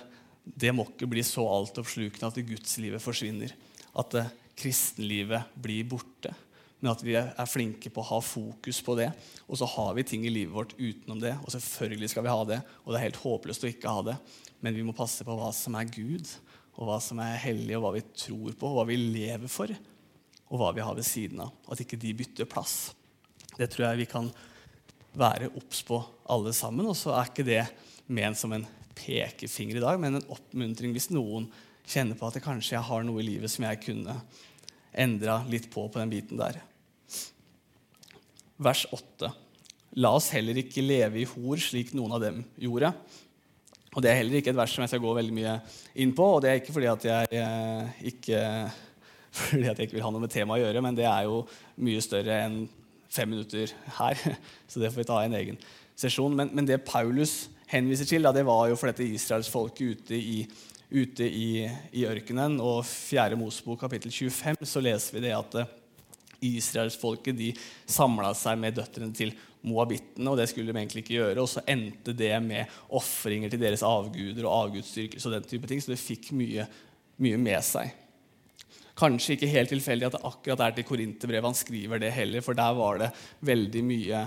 det 0.46 0.70
må 0.74 0.86
ikke 0.86 1.08
bli 1.10 1.24
så 1.26 1.42
altoppslukende 1.50 2.28
at 2.30 2.42
gudslivet 2.46 3.02
forsvinner. 3.02 3.54
At 3.98 4.12
det, 4.14 4.26
kristenlivet 4.56 5.52
blir 5.60 5.84
borte. 5.90 6.32
Men 6.80 6.92
at 6.92 7.02
vi 7.04 7.14
er 7.16 7.48
flinke 7.48 7.90
på 7.92 8.02
å 8.02 8.08
ha 8.10 8.18
fokus 8.20 8.82
på 8.84 8.96
det. 8.98 9.08
Og 9.48 9.58
så 9.60 9.68
har 9.76 9.94
vi 9.96 10.04
ting 10.06 10.26
i 10.28 10.32
livet 10.32 10.52
vårt 10.54 10.74
utenom 10.76 11.20
det. 11.22 11.32
Og 11.42 11.52
selvfølgelig 11.54 12.10
skal 12.12 12.26
vi 12.26 12.34
ha 12.34 12.42
det. 12.48 12.58
Og 12.84 12.92
det 12.92 12.98
er 12.98 13.06
helt 13.08 13.22
håpløst 13.22 13.64
å 13.64 13.70
ikke 13.70 13.94
ha 13.96 14.04
det. 14.10 14.16
Men 14.64 14.76
vi 14.76 14.84
må 14.84 14.96
passe 14.96 15.24
på 15.24 15.36
hva 15.38 15.48
som 15.56 15.76
er 15.78 15.88
Gud, 15.88 16.28
og 16.76 16.90
hva 16.90 16.98
som 17.00 17.20
er 17.24 17.38
hellig, 17.40 17.76
og 17.78 17.86
hva 17.86 17.94
vi 17.96 18.04
tror 18.12 18.52
på, 18.52 18.68
og 18.68 18.80
hva 18.80 18.84
vi 18.88 18.98
lever 19.00 19.48
for, 19.52 19.72
og 20.46 20.60
hva 20.60 20.72
vi 20.76 20.84
har 20.84 20.96
ved 20.98 21.08
siden 21.08 21.40
av. 21.46 21.54
At 21.72 21.80
ikke 21.80 22.00
de 22.00 22.12
bytter 22.16 22.48
plass. 22.50 22.92
Det 23.56 23.70
tror 23.72 23.88
jeg 23.88 24.02
vi 24.04 24.10
kan 24.10 24.28
være 25.16 25.48
obs 25.56 25.80
på 25.86 26.00
alle 26.32 26.52
sammen. 26.56 26.88
Og 26.90 26.98
så 26.98 27.14
er 27.16 27.30
ikke 27.30 27.46
det 27.46 27.62
ment 28.12 28.38
som 28.38 28.52
en 28.52 28.66
pekefinger 28.96 29.80
i 29.80 29.84
dag, 29.84 30.00
men 30.00 30.18
en 30.18 30.28
oppmuntring 30.32 30.92
hvis 30.96 31.10
noen 31.12 31.48
kjenner 31.86 32.18
på 32.18 32.28
at 32.28 32.38
det 32.38 32.44
kanskje 32.44 32.76
jeg 32.76 32.88
har 32.88 33.04
noe 33.06 33.22
i 33.22 33.26
livet 33.26 33.52
som 33.52 33.66
jeg 33.66 33.82
kunne 33.84 34.16
endra 34.96 35.42
litt 35.50 35.68
på 35.72 35.86
på 35.88 36.00
den 36.00 36.12
biten 36.12 36.40
der. 36.40 36.58
Vers 38.56 38.86
8. 38.92 39.30
La 40.00 40.12
oss 40.16 40.30
heller 40.34 40.56
ikke 40.60 40.84
leve 40.84 41.22
i 41.22 41.28
hor 41.28 41.60
slik 41.60 41.92
noen 41.96 42.16
av 42.16 42.24
dem 42.24 42.42
gjorde. 42.60 42.92
Og 43.96 44.02
Det 44.04 44.10
er 44.10 44.18
heller 44.20 44.40
ikke 44.40 44.52
et 44.52 44.58
vers 44.58 44.72
som 44.76 44.84
jeg 44.84 44.92
skal 44.92 45.00
gå 45.00 45.12
veldig 45.16 45.34
mye 45.36 45.54
inn 46.04 46.12
på. 46.16 46.24
Og 46.36 46.42
det 46.44 46.50
er 46.50 46.58
ikke 46.60 46.74
fordi 46.76 46.88
at 46.90 47.06
jeg 47.08 47.40
eh, 47.40 48.02
ikke, 48.12 48.40
fordi 49.40 49.70
at 49.70 49.78
jeg 49.78 49.88
ikke 49.88 49.96
vil 49.96 50.04
ha 50.04 50.12
noe 50.12 50.24
med 50.24 50.32
temaet 50.32 50.60
å 50.60 50.66
gjøre, 50.66 50.82
men 50.84 50.98
det 50.98 51.06
er 51.08 51.24
jo 51.28 51.40
mye 51.86 52.04
større 52.04 52.40
enn 52.44 52.58
fem 53.08 53.32
minutter 53.32 53.72
her. 53.96 54.20
Så 54.68 54.82
det 54.82 54.92
får 54.92 55.00
vi 55.00 55.08
ta 55.08 55.22
i 55.22 55.30
en 55.30 55.38
egen 55.40 55.60
sesjon. 55.96 56.36
Men, 56.36 56.52
men 56.52 56.68
det 56.68 56.82
Paulus 56.84 57.46
henviser 57.72 58.08
til, 58.08 58.26
da, 58.26 58.34
det 58.36 58.44
var 58.46 58.68
jo 58.68 58.76
for 58.76 58.92
dette 58.92 59.06
israelsfolket 59.16 60.04
ute 60.04 60.20
i, 60.20 60.42
ute 60.90 61.26
i, 61.26 61.66
i 61.92 62.06
ørkenen. 62.08 62.60
Og 62.62 62.84
4. 62.86 63.38
Mosebok 63.38 63.80
kapittel 63.84 64.12
25 64.14 64.66
så 64.68 64.82
leser 64.84 65.16
vi 65.16 65.24
det 65.26 65.34
at 65.36 65.58
eh, 65.60 65.74
israelsfolket 66.56 67.36
de 67.38 67.52
samla 67.90 68.32
seg 68.36 68.58
med 68.60 68.76
døtrene 68.78 69.14
til 69.16 69.34
moabittene, 69.66 70.30
og 70.30 70.38
det 70.38 70.46
skulle 70.50 70.70
de 70.70 70.78
egentlig 70.78 71.02
ikke 71.04 71.18
gjøre. 71.18 71.42
Og 71.42 71.50
så 71.50 71.64
endte 71.68 72.14
det 72.16 72.32
med 72.44 72.72
ofringer 72.94 73.52
til 73.52 73.62
deres 73.62 73.84
avguder 73.86 74.46
og 74.46 74.66
avgudsdyrkelse 74.66 75.30
og 75.30 75.38
den 75.38 75.48
type 75.50 75.70
ting. 75.70 75.82
Så 75.82 75.92
det 75.92 76.02
fikk 76.02 76.30
mye, 76.38 76.68
mye 77.22 77.40
med 77.40 77.62
seg. 77.66 77.94
Kanskje 78.96 79.34
ikke 79.34 79.52
helt 79.52 79.72
tilfeldig 79.74 80.06
at 80.08 80.14
det 80.16 80.24
akkurat 80.24 80.62
er 80.64 80.76
til 80.76 80.86
Korinterbrevet 80.88 81.50
han 81.50 81.58
skriver 81.58 82.00
det 82.00 82.14
heller, 82.16 82.44
for 82.44 82.56
der 82.56 82.76
var 82.78 83.02
det 83.02 83.10
veldig 83.44 83.82
mye 83.84 84.22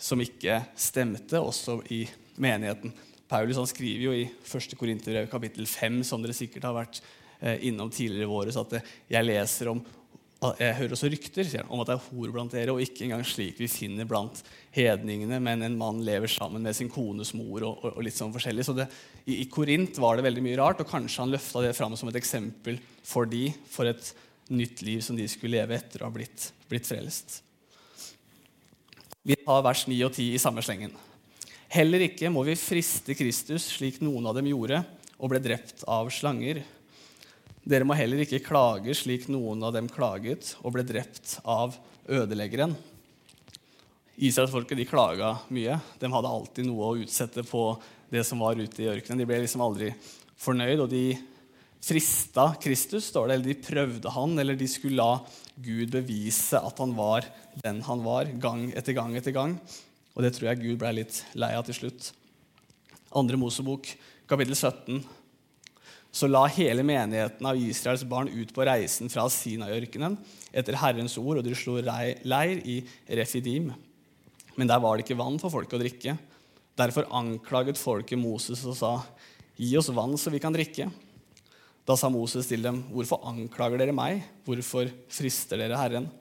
som 0.00 0.20
ikke 0.20 0.58
stemte, 0.80 1.40
også 1.40 1.78
i 1.92 2.02
menigheten. 2.40 2.92
Paulus 3.30 3.60
han 3.60 3.70
skriver 3.70 4.08
jo 4.08 4.16
i 4.16 4.26
1. 4.26 4.74
Korinterbrev 4.78 5.30
kapittel 5.30 5.68
5, 5.70 6.02
som 6.06 6.22
dere 6.22 6.34
sikkert 6.34 6.66
har 6.66 6.74
vært 6.74 7.00
eh, 7.38 7.62
innom 7.70 7.92
tidligere 7.94 8.50
i 8.50 8.54
så 8.54 8.66
at 8.66 8.80
jeg 9.10 9.26
leser 9.28 9.70
om 9.70 9.82
jeg 10.40 10.72
hører 10.78 10.94
også 10.96 11.08
rykter 11.12 11.48
han, 11.52 11.66
om 11.68 11.82
at 11.82 11.90
det 11.90 11.94
er 11.98 12.04
hor 12.06 12.30
blant 12.32 12.54
dere, 12.56 12.72
og 12.72 12.80
ikke 12.80 13.04
engang 13.04 13.20
slik 13.28 13.58
vi 13.60 13.66
finner 13.68 14.06
blant 14.08 14.38
hedningene, 14.72 15.36
men 15.44 15.66
en 15.66 15.76
mann 15.76 16.00
lever 16.00 16.32
sammen 16.32 16.64
med 16.64 16.76
sin 16.76 16.88
kones 16.88 17.34
mor 17.36 17.60
og, 17.60 17.82
og, 17.84 17.98
og 17.98 18.06
litt 18.06 18.16
sånn 18.16 18.32
forskjellig. 18.32 18.64
Så 18.64 18.74
det, 18.78 18.86
i, 19.26 19.42
i, 19.42 19.48
Korint 19.52 20.00
var 20.00 20.16
det 20.16 20.24
veldig 20.24 20.44
mye 20.46 20.56
rart, 20.62 20.80
og 20.80 20.88
kanskje 20.88 21.26
han 21.26 21.34
løfta 21.34 21.66
det 21.66 21.74
fram 21.76 21.92
som 22.00 22.08
et 22.08 22.16
eksempel 22.22 22.80
for 23.04 23.28
de, 23.28 23.50
for 23.68 23.90
et 23.90 24.14
nytt 24.48 24.80
liv 24.86 25.04
som 25.04 25.18
de 25.18 25.28
skulle 25.28 25.60
leve 25.60 25.76
etter 25.76 26.00
å 26.00 26.08
ha 26.08 26.14
blitt, 26.14 26.48
blitt 26.72 26.88
frelst. 26.88 27.42
Vi 29.20 29.36
tar 29.44 29.60
vers 29.68 29.84
9 29.92 30.00
og 30.08 30.16
10 30.16 30.32
i 30.32 30.40
samme 30.40 30.64
slengen. 30.64 30.96
Heller 31.70 32.02
ikke 32.02 32.26
må 32.34 32.42
vi 32.42 32.56
friste 32.58 33.14
Kristus 33.14 33.68
slik 33.76 34.00
noen 34.02 34.24
av 34.26 34.34
dem 34.34 34.48
gjorde 34.50 34.80
og 35.20 35.30
ble 35.30 35.38
drept 35.38 35.84
av 35.86 36.08
slanger. 36.10 36.64
Dere 37.62 37.86
må 37.86 37.94
heller 37.94 38.24
ikke 38.24 38.40
klage 38.42 38.96
slik 38.98 39.28
noen 39.30 39.62
av 39.62 39.76
dem 39.76 39.86
klaget 39.86 40.56
og 40.64 40.74
ble 40.74 40.82
drept 40.88 41.36
av 41.46 41.76
ødeleggeren. 42.10 42.74
Israelsfolket 44.18 44.80
de 44.80 44.86
klaga 44.88 45.36
mye. 45.54 45.76
De 46.00 46.10
hadde 46.10 46.32
alltid 46.34 46.66
noe 46.66 46.88
å 46.88 46.96
utsette 47.04 47.44
på 47.46 47.62
det 48.10 48.24
som 48.26 48.42
var 48.42 48.58
ute 48.58 48.82
i 48.82 48.88
ørkenen. 48.90 49.22
De 49.22 49.28
ble 49.30 49.38
liksom 49.44 49.62
aldri 49.62 49.92
fornøyd, 50.42 50.82
og 50.82 50.90
de 50.90 51.04
frista 51.86 52.48
Kristus, 52.60 53.06
står 53.12 53.30
det, 53.30 53.36
eller 53.36 53.52
de 53.52 53.68
prøvde 53.68 54.16
han, 54.16 54.34
eller 54.42 54.58
de 54.58 54.68
skulle 54.68 54.98
la 54.98 55.22
Gud 55.54 55.94
bevise 55.94 56.58
at 56.58 56.82
han 56.82 56.96
var 56.98 57.30
den 57.62 57.78
han 57.86 58.02
var, 58.02 58.34
gang 58.42 58.66
etter 58.74 58.98
gang 58.98 59.14
etter 59.20 59.36
gang. 59.38 59.54
Og 60.20 60.26
det 60.26 60.34
tror 60.36 60.50
jeg 60.50 60.60
Gud 60.60 60.76
ble 60.76 60.90
litt 60.98 61.22
lei 61.32 61.54
av 61.56 61.62
til 61.64 61.78
slutt. 61.78 62.10
Andre 63.16 63.38
Mosebok, 63.40 63.86
kapittel 64.28 64.52
17, 64.52 64.98
så 66.12 66.28
la 66.28 66.42
hele 66.52 66.84
menigheten 66.84 67.48
av 67.48 67.56
Israels 67.56 68.04
barn 68.04 68.28
ut 68.28 68.52
på 68.52 68.66
reisen 68.68 69.08
fra 69.08 69.24
Sinaiørkenen 69.32 70.18
etter 70.52 70.76
Herrens 70.76 71.16
ord, 71.16 71.40
og 71.40 71.46
de 71.46 71.56
slo 71.56 71.78
leir 71.80 72.60
i 72.68 72.76
Refidim. 73.16 73.72
Men 74.60 74.68
der 74.68 74.84
var 74.84 74.98
det 74.98 75.06
ikke 75.06 75.16
vann 75.22 75.40
for 75.40 75.56
folket 75.56 75.78
å 75.78 75.82
drikke. 75.86 76.18
Derfor 76.76 77.08
anklaget 77.16 77.80
folket 77.80 78.20
Moses 78.20 78.60
og 78.68 78.76
sa, 78.76 78.92
'Gi 79.56 79.72
oss 79.80 79.88
vann, 79.88 80.20
så 80.20 80.28
vi 80.28 80.44
kan 80.44 80.52
drikke.' 80.52 80.92
Da 81.88 81.96
sa 81.96 82.12
Moses 82.12 82.44
til 82.46 82.60
dem, 82.60 82.84
'Hvorfor 82.92 83.24
anklager 83.24 83.78
dere 83.78 83.96
meg? 83.96 84.20
Hvorfor 84.44 84.92
frister 85.08 85.56
dere 85.56 85.80
Herren?' 85.80 86.12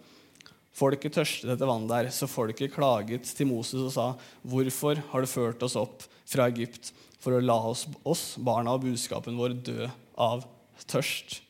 Folket 0.75 1.15
tørstet 1.17 1.49
etter 1.51 1.67
vann 1.67 1.87
der, 1.89 2.11
så 2.13 2.29
folket 2.29 2.73
klaget 2.75 3.27
til 3.35 3.49
Moses 3.49 3.81
og 3.81 3.91
sa, 3.91 4.07
'Hvorfor 4.45 5.01
har 5.11 5.21
du 5.21 5.27
ført 5.27 5.63
oss 5.63 5.75
opp 5.75 6.03
fra 6.25 6.47
Egypt?' 6.47 6.93
for 7.19 7.35
å 7.35 7.43
la 7.43 7.57
oss, 7.67 7.85
oss, 8.07 8.37
barna 8.39 8.71
og 8.71 8.85
budskapen 8.85 9.35
vår, 9.35 9.57
dø 9.59 9.89
av 10.17 10.45
tørst. 10.87 11.41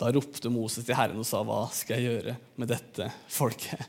Da 0.00 0.10
ropte 0.10 0.50
Moses 0.50 0.84
til 0.84 0.96
Herren 0.98 1.20
og 1.20 1.26
sa, 1.26 1.44
'Hva 1.44 1.70
skal 1.70 2.00
jeg 2.00 2.10
gjøre 2.10 2.36
med 2.56 2.68
dette 2.68 3.12
folket?' 3.28 3.86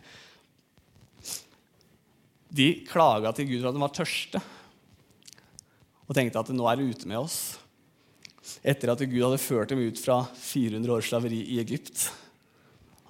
De 2.51 2.83
klaga 2.83 3.31
til 3.31 3.47
Gud 3.47 3.61
for 3.61 3.69
at 3.69 3.75
de 3.75 3.79
var 3.79 3.95
tørste, 3.95 4.41
og 6.05 6.15
tenkte 6.15 6.39
at 6.39 6.49
nå 6.51 6.67
er 6.67 6.75
det 6.75 6.89
ute 6.91 7.07
med 7.07 7.17
oss. 7.17 7.57
Etter 8.61 8.91
at 8.91 8.99
Gud 8.99 9.23
hadde 9.23 9.39
ført 9.39 9.69
dem 9.71 9.79
ut 9.79 9.97
fra 9.97 10.25
400 10.35 10.91
års 10.91 11.07
slaveri 11.07 11.39
i 11.55 11.61
Egypt. 11.61 12.11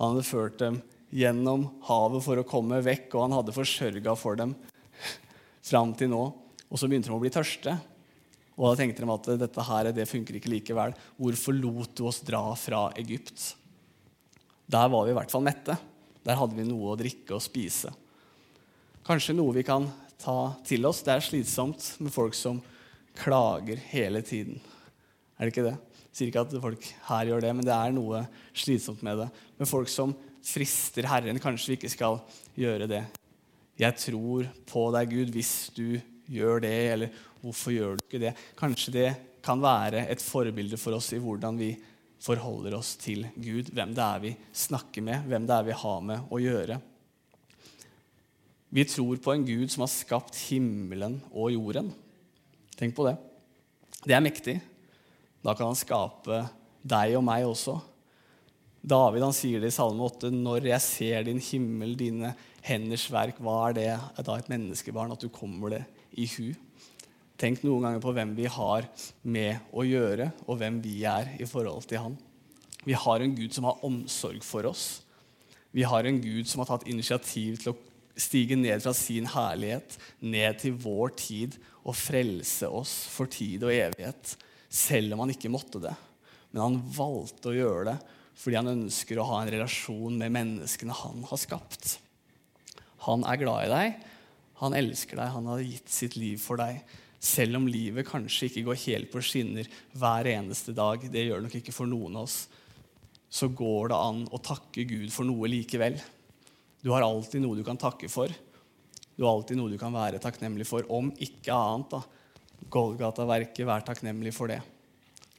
Han 0.01 0.15
hadde 0.15 0.25
ført 0.25 0.57
dem 0.57 0.79
gjennom 1.13 1.67
havet 1.85 2.23
for 2.25 2.41
å 2.41 2.47
komme 2.47 2.79
vekk, 2.81 3.11
og 3.13 3.27
han 3.27 3.35
hadde 3.37 3.53
forsørga 3.53 4.15
for 4.17 4.39
dem 4.39 4.55
fram 5.61 5.91
til 5.93 6.09
nå. 6.09 6.21
Og 6.71 6.79
så 6.79 6.89
begynte 6.89 7.11
de 7.11 7.13
å 7.13 7.21
bli 7.21 7.29
tørste. 7.29 7.75
Og 8.57 8.65
da 8.65 8.79
tenkte 8.79 9.05
de 9.05 9.13
at 9.13 9.29
dette 9.43 9.65
her, 9.67 9.91
det 9.93 10.07
funker 10.09 10.39
ikke 10.39 10.49
likevel. 10.55 10.95
Hvorfor 11.21 11.53
lot 11.53 11.93
du 11.93 12.07
oss 12.09 12.23
dra 12.25 12.41
fra 12.57 12.87
Egypt? 12.97 13.51
Der 14.71 14.89
var 14.89 15.05
vi 15.05 15.13
i 15.13 15.17
hvert 15.19 15.33
fall 15.33 15.45
mette. 15.45 15.77
Der 16.25 16.39
hadde 16.39 16.57
vi 16.57 16.65
noe 16.65 16.95
å 16.95 16.97
drikke 16.97 17.37
og 17.37 17.45
spise. 17.45 17.93
Kanskje 19.05 19.37
noe 19.37 19.53
vi 19.53 19.65
kan 19.67 19.85
ta 20.21 20.55
til 20.65 20.89
oss. 20.89 21.03
Det 21.05 21.13
er 21.13 21.29
slitsomt 21.29 21.85
med 22.01 22.13
folk 22.13 22.33
som 22.37 22.57
klager 23.21 23.77
hele 23.91 24.25
tiden. 24.25 24.57
Er 25.37 25.45
det 25.45 25.53
ikke 25.53 25.69
det? 25.69 25.77
Sier 26.11 26.27
ikke 26.27 26.43
at 26.43 26.55
folk 26.63 26.85
her 27.07 27.29
gjør 27.29 27.45
det, 27.45 27.53
men 27.55 27.67
det 27.67 27.73
er 27.75 27.95
noe 27.95 28.25
slitsomt 28.51 29.03
med 29.07 29.23
det. 29.23 29.29
Men 29.59 29.69
folk 29.69 29.91
som 29.91 30.13
frister 30.43 31.07
Herren. 31.07 31.39
Kanskje 31.41 31.73
vi 31.73 31.79
ikke 31.79 31.91
skal 31.93 32.19
gjøre 32.59 32.89
det. 32.91 33.03
Jeg 33.79 33.97
tror 33.97 34.49
på 34.69 34.85
deg, 34.95 35.13
Gud, 35.13 35.31
hvis 35.33 35.53
du 35.75 35.99
gjør 36.31 36.61
det, 36.65 36.75
eller 36.93 37.21
hvorfor 37.41 37.73
gjør 37.73 37.97
du 37.97 38.05
ikke 38.05 38.21
det? 38.21 38.35
Kanskje 38.59 38.95
det 38.95 39.09
kan 39.45 39.61
være 39.61 40.05
et 40.11 40.21
forbilde 40.21 40.77
for 40.77 40.97
oss 40.97 41.09
i 41.15 41.21
hvordan 41.21 41.57
vi 41.57 41.71
forholder 42.21 42.75
oss 42.77 42.93
til 43.01 43.25
Gud, 43.33 43.71
hvem 43.73 43.95
det 43.97 44.05
er 44.05 44.21
vi 44.21 44.35
snakker 44.53 45.05
med, 45.05 45.25
hvem 45.29 45.47
det 45.49 45.55
er 45.55 45.67
vi 45.71 45.77
har 45.81 46.03
med 46.05 46.29
å 46.29 46.41
gjøre. 46.41 46.77
Vi 48.71 48.85
tror 48.87 49.17
på 49.19 49.33
en 49.33 49.47
Gud 49.47 49.71
som 49.73 49.83
har 49.83 49.91
skapt 49.91 50.37
himmelen 50.47 51.17
og 51.33 51.51
jorden. 51.51 51.89
Tenk 52.77 52.95
på 52.95 53.07
det. 53.09 53.17
Det 54.05 54.15
er 54.15 54.23
mektig. 54.23 54.55
Da 55.41 55.55
kan 55.57 55.71
han 55.71 55.79
skape 55.79 56.43
deg 56.81 57.15
og 57.17 57.25
meg 57.25 57.45
også. 57.49 57.77
David 58.81 59.25
han 59.27 59.35
sier 59.35 59.61
det 59.61 59.69
i 59.69 59.75
Salme 59.75 60.05
8.: 60.07 60.31
Når 60.33 60.67
jeg 60.71 60.85
ser 60.85 61.27
din 61.27 61.41
himmel, 61.41 61.93
dine 61.97 62.33
henders 62.65 63.07
verk, 63.13 63.37
hva 63.41 63.69
er 63.69 63.77
det 63.77 64.25
da 64.25 64.37
et 64.37 64.49
menneskebarn 64.49 65.13
at 65.13 65.21
du 65.21 65.29
kommer 65.33 65.75
det 65.75 65.83
i 66.17 66.27
hu. 66.29 66.51
Tenk 67.41 67.63
noen 67.65 67.87
ganger 67.87 68.01
på 68.03 68.13
hvem 68.13 68.35
vi 68.37 68.45
har 68.45 68.85
med 69.23 69.71
å 69.73 69.85
gjøre, 69.85 70.29
og 70.45 70.59
hvem 70.61 70.77
vi 70.83 70.99
er 71.09 71.33
i 71.41 71.47
forhold 71.49 71.87
til 71.89 72.03
han. 72.03 72.17
Vi 72.85 72.93
har 72.97 73.21
en 73.21 73.33
Gud 73.37 73.53
som 73.53 73.65
har 73.69 73.81
omsorg 73.85 74.43
for 74.45 74.65
oss. 74.69 75.01
Vi 75.73 75.85
har 75.87 76.05
en 76.05 76.19
Gud 76.21 76.49
som 76.49 76.61
har 76.61 76.69
tatt 76.69 76.89
initiativ 76.89 77.61
til 77.61 77.73
å 77.73 77.79
stige 78.17 78.57
ned 78.59 78.81
fra 78.83 78.93
sin 78.97 79.29
herlighet, 79.29 79.97
ned 80.19 80.59
til 80.61 80.77
vår 80.83 81.13
tid 81.17 81.57
og 81.81 81.95
frelse 81.97 82.69
oss 82.69 82.93
for 83.09 83.29
tid 83.31 83.63
og 83.65 83.73
evighet, 83.73 84.35
selv 84.71 85.13
om 85.13 85.25
han 85.25 85.33
ikke 85.33 85.51
måtte 85.51 85.81
det. 85.83 85.93
Men 86.51 86.63
han 86.63 86.79
valgte 86.95 87.51
å 87.51 87.57
gjøre 87.57 87.91
det 87.91 87.99
fordi 88.41 88.57
han 88.57 88.71
ønsker 88.71 89.19
å 89.19 89.27
ha 89.27 89.41
en 89.41 89.51
relasjon 89.53 90.15
med 90.17 90.33
menneskene 90.33 90.95
han 90.97 91.19
har 91.29 91.37
skapt. 91.37 91.97
Han 93.05 93.25
er 93.27 93.37
glad 93.37 93.67
i 93.67 93.69
deg, 93.69 93.99
han 94.61 94.75
elsker 94.77 95.19
deg, 95.19 95.33
han 95.35 95.49
har 95.51 95.61
gitt 95.61 95.91
sitt 95.93 96.15
liv 96.17 96.41
for 96.41 96.57
deg. 96.61 96.79
Selv 97.21 97.59
om 97.59 97.67
livet 97.69 98.07
kanskje 98.07 98.47
ikke 98.47 98.63
går 98.65 98.79
helt 98.87 99.11
på 99.13 99.21
skinner 99.25 99.69
hver 99.93 100.29
eneste 100.31 100.73
dag, 100.73 101.03
det 101.11 101.27
gjør 101.27 101.41
det 101.41 101.49
nok 101.49 101.57
ikke 101.59 101.75
for 101.75 101.89
noen 101.89 102.17
av 102.17 102.25
oss, 102.25 102.39
så 103.31 103.51
går 103.53 103.91
det 103.91 103.99
an 103.99 104.23
å 104.33 104.41
takke 104.41 104.87
Gud 104.89 105.11
for 105.13 105.27
noe 105.27 105.49
likevel. 105.51 105.99
Du 106.81 106.89
har 106.95 107.05
alltid 107.05 107.43
noe 107.43 107.59
du 107.59 107.63
kan 107.67 107.79
takke 107.79 108.09
for. 108.09 108.31
Du 109.15 109.23
har 109.23 109.35
alltid 109.35 109.59
noe 109.59 109.69
du 109.69 109.77
kan 109.81 109.93
være 109.93 110.19
takknemlig 110.23 110.65
for. 110.65 110.87
Om 110.89 111.11
ikke 111.21 111.53
annet, 111.53 111.93
da. 111.93 112.01
Golgata-verket, 112.69 113.65
vær 113.67 113.85
takknemlig 113.85 114.33
for 114.35 114.51
det. 114.51 114.61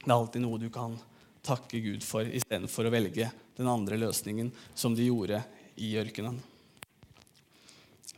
Det 0.03 0.09
er 0.09 0.15
alltid 0.17 0.43
noe 0.43 0.59
du 0.61 0.69
kan 0.73 0.97
takke 1.43 1.79
Gud 1.83 2.03
for 2.05 2.27
istedenfor 2.27 2.87
å 2.87 2.93
velge 2.93 3.29
den 3.57 3.69
andre 3.69 3.99
løsningen 3.99 4.51
som 4.75 4.95
de 4.95 5.07
gjorde 5.07 5.41
i 5.79 5.93
ørkenen. 5.99 6.39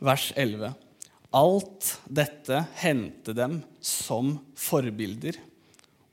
Vers 0.02 0.30
11. 0.36 0.74
Alt 1.36 1.90
dette 2.06 2.62
hendte 2.80 3.34
dem 3.36 3.60
som 3.80 4.36
forbilder, 4.58 5.38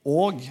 og 0.04 0.42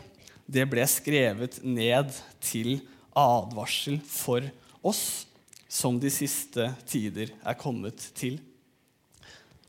det 0.46 0.64
ble 0.70 0.84
skrevet 0.88 1.58
ned 1.64 2.12
til 2.44 2.78
advarsel 3.16 3.98
for 4.08 4.44
oss 4.84 5.26
som 5.72 5.98
de 6.00 6.10
siste 6.12 6.68
tider 6.88 7.32
er 7.40 7.56
kommet 7.60 8.10
til. 8.16 8.38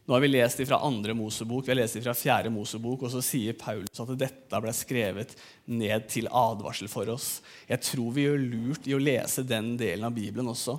Nå 0.03 0.13
har 0.13 0.19
vi 0.19 0.27
lest 0.27 0.59
fra 0.67 0.81
andre 0.83 1.13
Mosebok, 1.15 1.63
vi 1.63 1.71
har 1.71 1.77
lest 1.79 1.95
fra 2.03 2.13
fjerde 2.17 2.49
Mosebok, 2.51 3.05
og 3.05 3.11
så 3.13 3.21
sier 3.23 3.55
Paulus 3.55 4.01
at 4.03 4.09
dette 4.19 4.59
ble 4.59 4.73
skrevet 4.75 5.31
ned 5.71 6.09
til 6.11 6.27
advarsel 6.27 6.89
for 6.91 7.07
oss. 7.13 7.37
Jeg 7.69 7.79
tror 7.87 8.09
vi 8.11 8.25
gjør 8.25 8.41
lurt 8.41 8.89
i 8.89 8.97
å 8.97 8.99
lese 8.99 9.45
den 9.47 9.77
delen 9.79 10.03
av 10.09 10.15
Bibelen 10.15 10.49
også. 10.51 10.75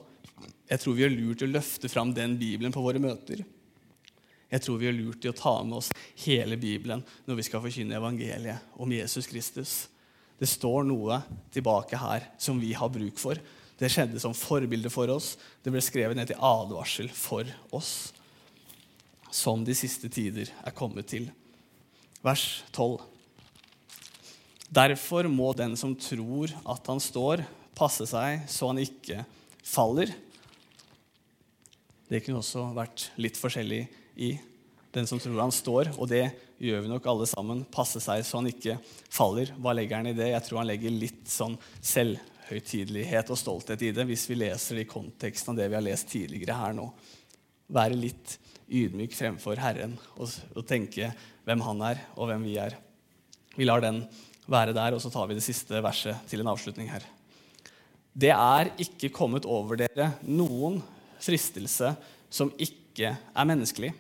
Jeg 0.68 0.82
tror 0.82 0.96
vi 0.96 1.04
gjør 1.06 1.14
lurt 1.14 1.40
i 1.40 1.46
å 1.48 1.54
løfte 1.54 1.88
fram 1.88 2.12
den 2.12 2.36
Bibelen 2.40 2.74
på 2.74 2.82
våre 2.84 3.00
møter. 3.00 3.40
Jeg 4.52 4.62
tror 4.62 4.76
vi 4.78 4.86
gjør 4.90 4.98
lurt 4.98 5.24
i 5.24 5.30
å 5.32 5.36
ta 5.36 5.54
med 5.64 5.78
oss 5.78 5.88
hele 6.26 6.58
Bibelen 6.60 7.00
når 7.24 7.38
vi 7.40 7.46
skal 7.48 7.62
forkynne 7.64 7.96
evangeliet 7.96 8.76
om 8.76 8.92
Jesus 8.92 9.28
Kristus. 9.30 9.72
Det 10.36 10.50
står 10.50 10.84
noe 10.84 11.22
tilbake 11.54 11.96
her 11.96 12.28
som 12.36 12.60
vi 12.60 12.74
har 12.76 12.92
bruk 12.92 13.16
for. 13.22 13.40
Det 13.80 13.88
skjedde 13.90 14.20
som 14.20 14.36
forbilde 14.36 14.92
for 14.92 15.08
oss. 15.16 15.32
Det 15.64 15.72
ble 15.72 15.80
skrevet 15.82 16.18
ned 16.18 16.28
til 16.28 16.44
advarsel 16.44 17.08
for 17.08 17.48
oss. 17.74 18.12
Som 19.34 19.64
de 19.66 19.74
siste 19.74 20.10
tider 20.12 20.52
er 20.62 20.76
kommet 20.76 21.08
til. 21.10 21.26
Vers 22.22 22.62
12. 22.72 23.02
Derfor 24.74 25.26
må 25.30 25.50
den 25.58 25.74
som 25.78 25.96
tror 25.98 26.54
at 26.70 26.86
han 26.90 27.02
står, 27.02 27.42
passe 27.74 28.06
seg 28.06 28.46
så 28.50 28.70
han 28.70 28.80
ikke 28.82 29.24
faller. 29.66 30.12
Det 32.08 32.22
kunne 32.22 32.40
også 32.40 32.68
vært 32.76 33.08
litt 33.18 33.38
forskjellig 33.40 33.82
i 34.22 34.36
den 34.94 35.08
som 35.10 35.18
tror 35.18 35.40
han 35.42 35.54
står, 35.54 35.90
og 35.98 36.06
det 36.10 36.28
gjør 36.62 36.84
vi 36.84 36.92
nok 36.92 37.06
alle 37.10 37.26
sammen. 37.26 37.64
Passe 37.74 37.98
seg 38.02 38.22
så 38.22 38.38
han 38.38 38.50
ikke 38.52 38.78
faller. 39.10 39.50
Hva 39.58 39.74
legger 39.74 39.98
han 39.98 40.12
i 40.12 40.16
det? 40.16 40.30
Jeg 40.30 40.46
tror 40.46 40.62
han 40.62 40.70
legger 40.70 40.94
litt 40.94 41.26
sånn 41.30 41.56
selvhøytidelighet 41.82 43.34
og 43.34 43.40
stolthet 43.40 43.82
i 43.82 43.90
det, 43.96 44.06
hvis 44.06 44.28
vi 44.30 44.38
leser 44.38 44.78
det 44.78 44.86
i 44.86 44.92
konteksten 44.94 45.52
av 45.52 45.60
det 45.60 45.68
vi 45.72 45.78
har 45.80 45.86
lest 45.86 46.12
tidligere 46.14 46.58
her 46.60 46.78
nå. 46.78 46.86
Være 47.72 47.96
litt 47.96 48.36
ydmyk 48.68 49.14
fremfor 49.16 49.60
Herren 49.60 49.96
og, 50.16 50.28
og 50.54 50.64
tenke 50.68 51.12
hvem 51.44 51.62
han 51.64 51.82
er, 51.92 52.00
og 52.16 52.28
hvem 52.30 52.44
vi 52.46 52.56
er. 52.60 52.76
Vi 53.54 53.66
lar 53.68 53.82
den 53.84 54.02
være 54.50 54.74
der, 54.76 54.96
og 54.96 55.02
så 55.02 55.12
tar 55.12 55.28
vi 55.28 55.36
det 55.38 55.44
siste 55.44 55.80
verset 55.84 56.26
til 56.28 56.42
en 56.42 56.50
avslutning 56.52 56.90
her. 56.92 57.04
Det 58.14 58.30
er 58.30 58.70
ikke 58.80 59.12
kommet 59.14 59.46
over 59.48 59.80
dere 59.80 60.12
noen 60.22 60.78
fristelse 61.22 61.94
som 62.30 62.52
ikke 62.60 63.14
er 63.14 63.48
menneskelig. 63.48 63.90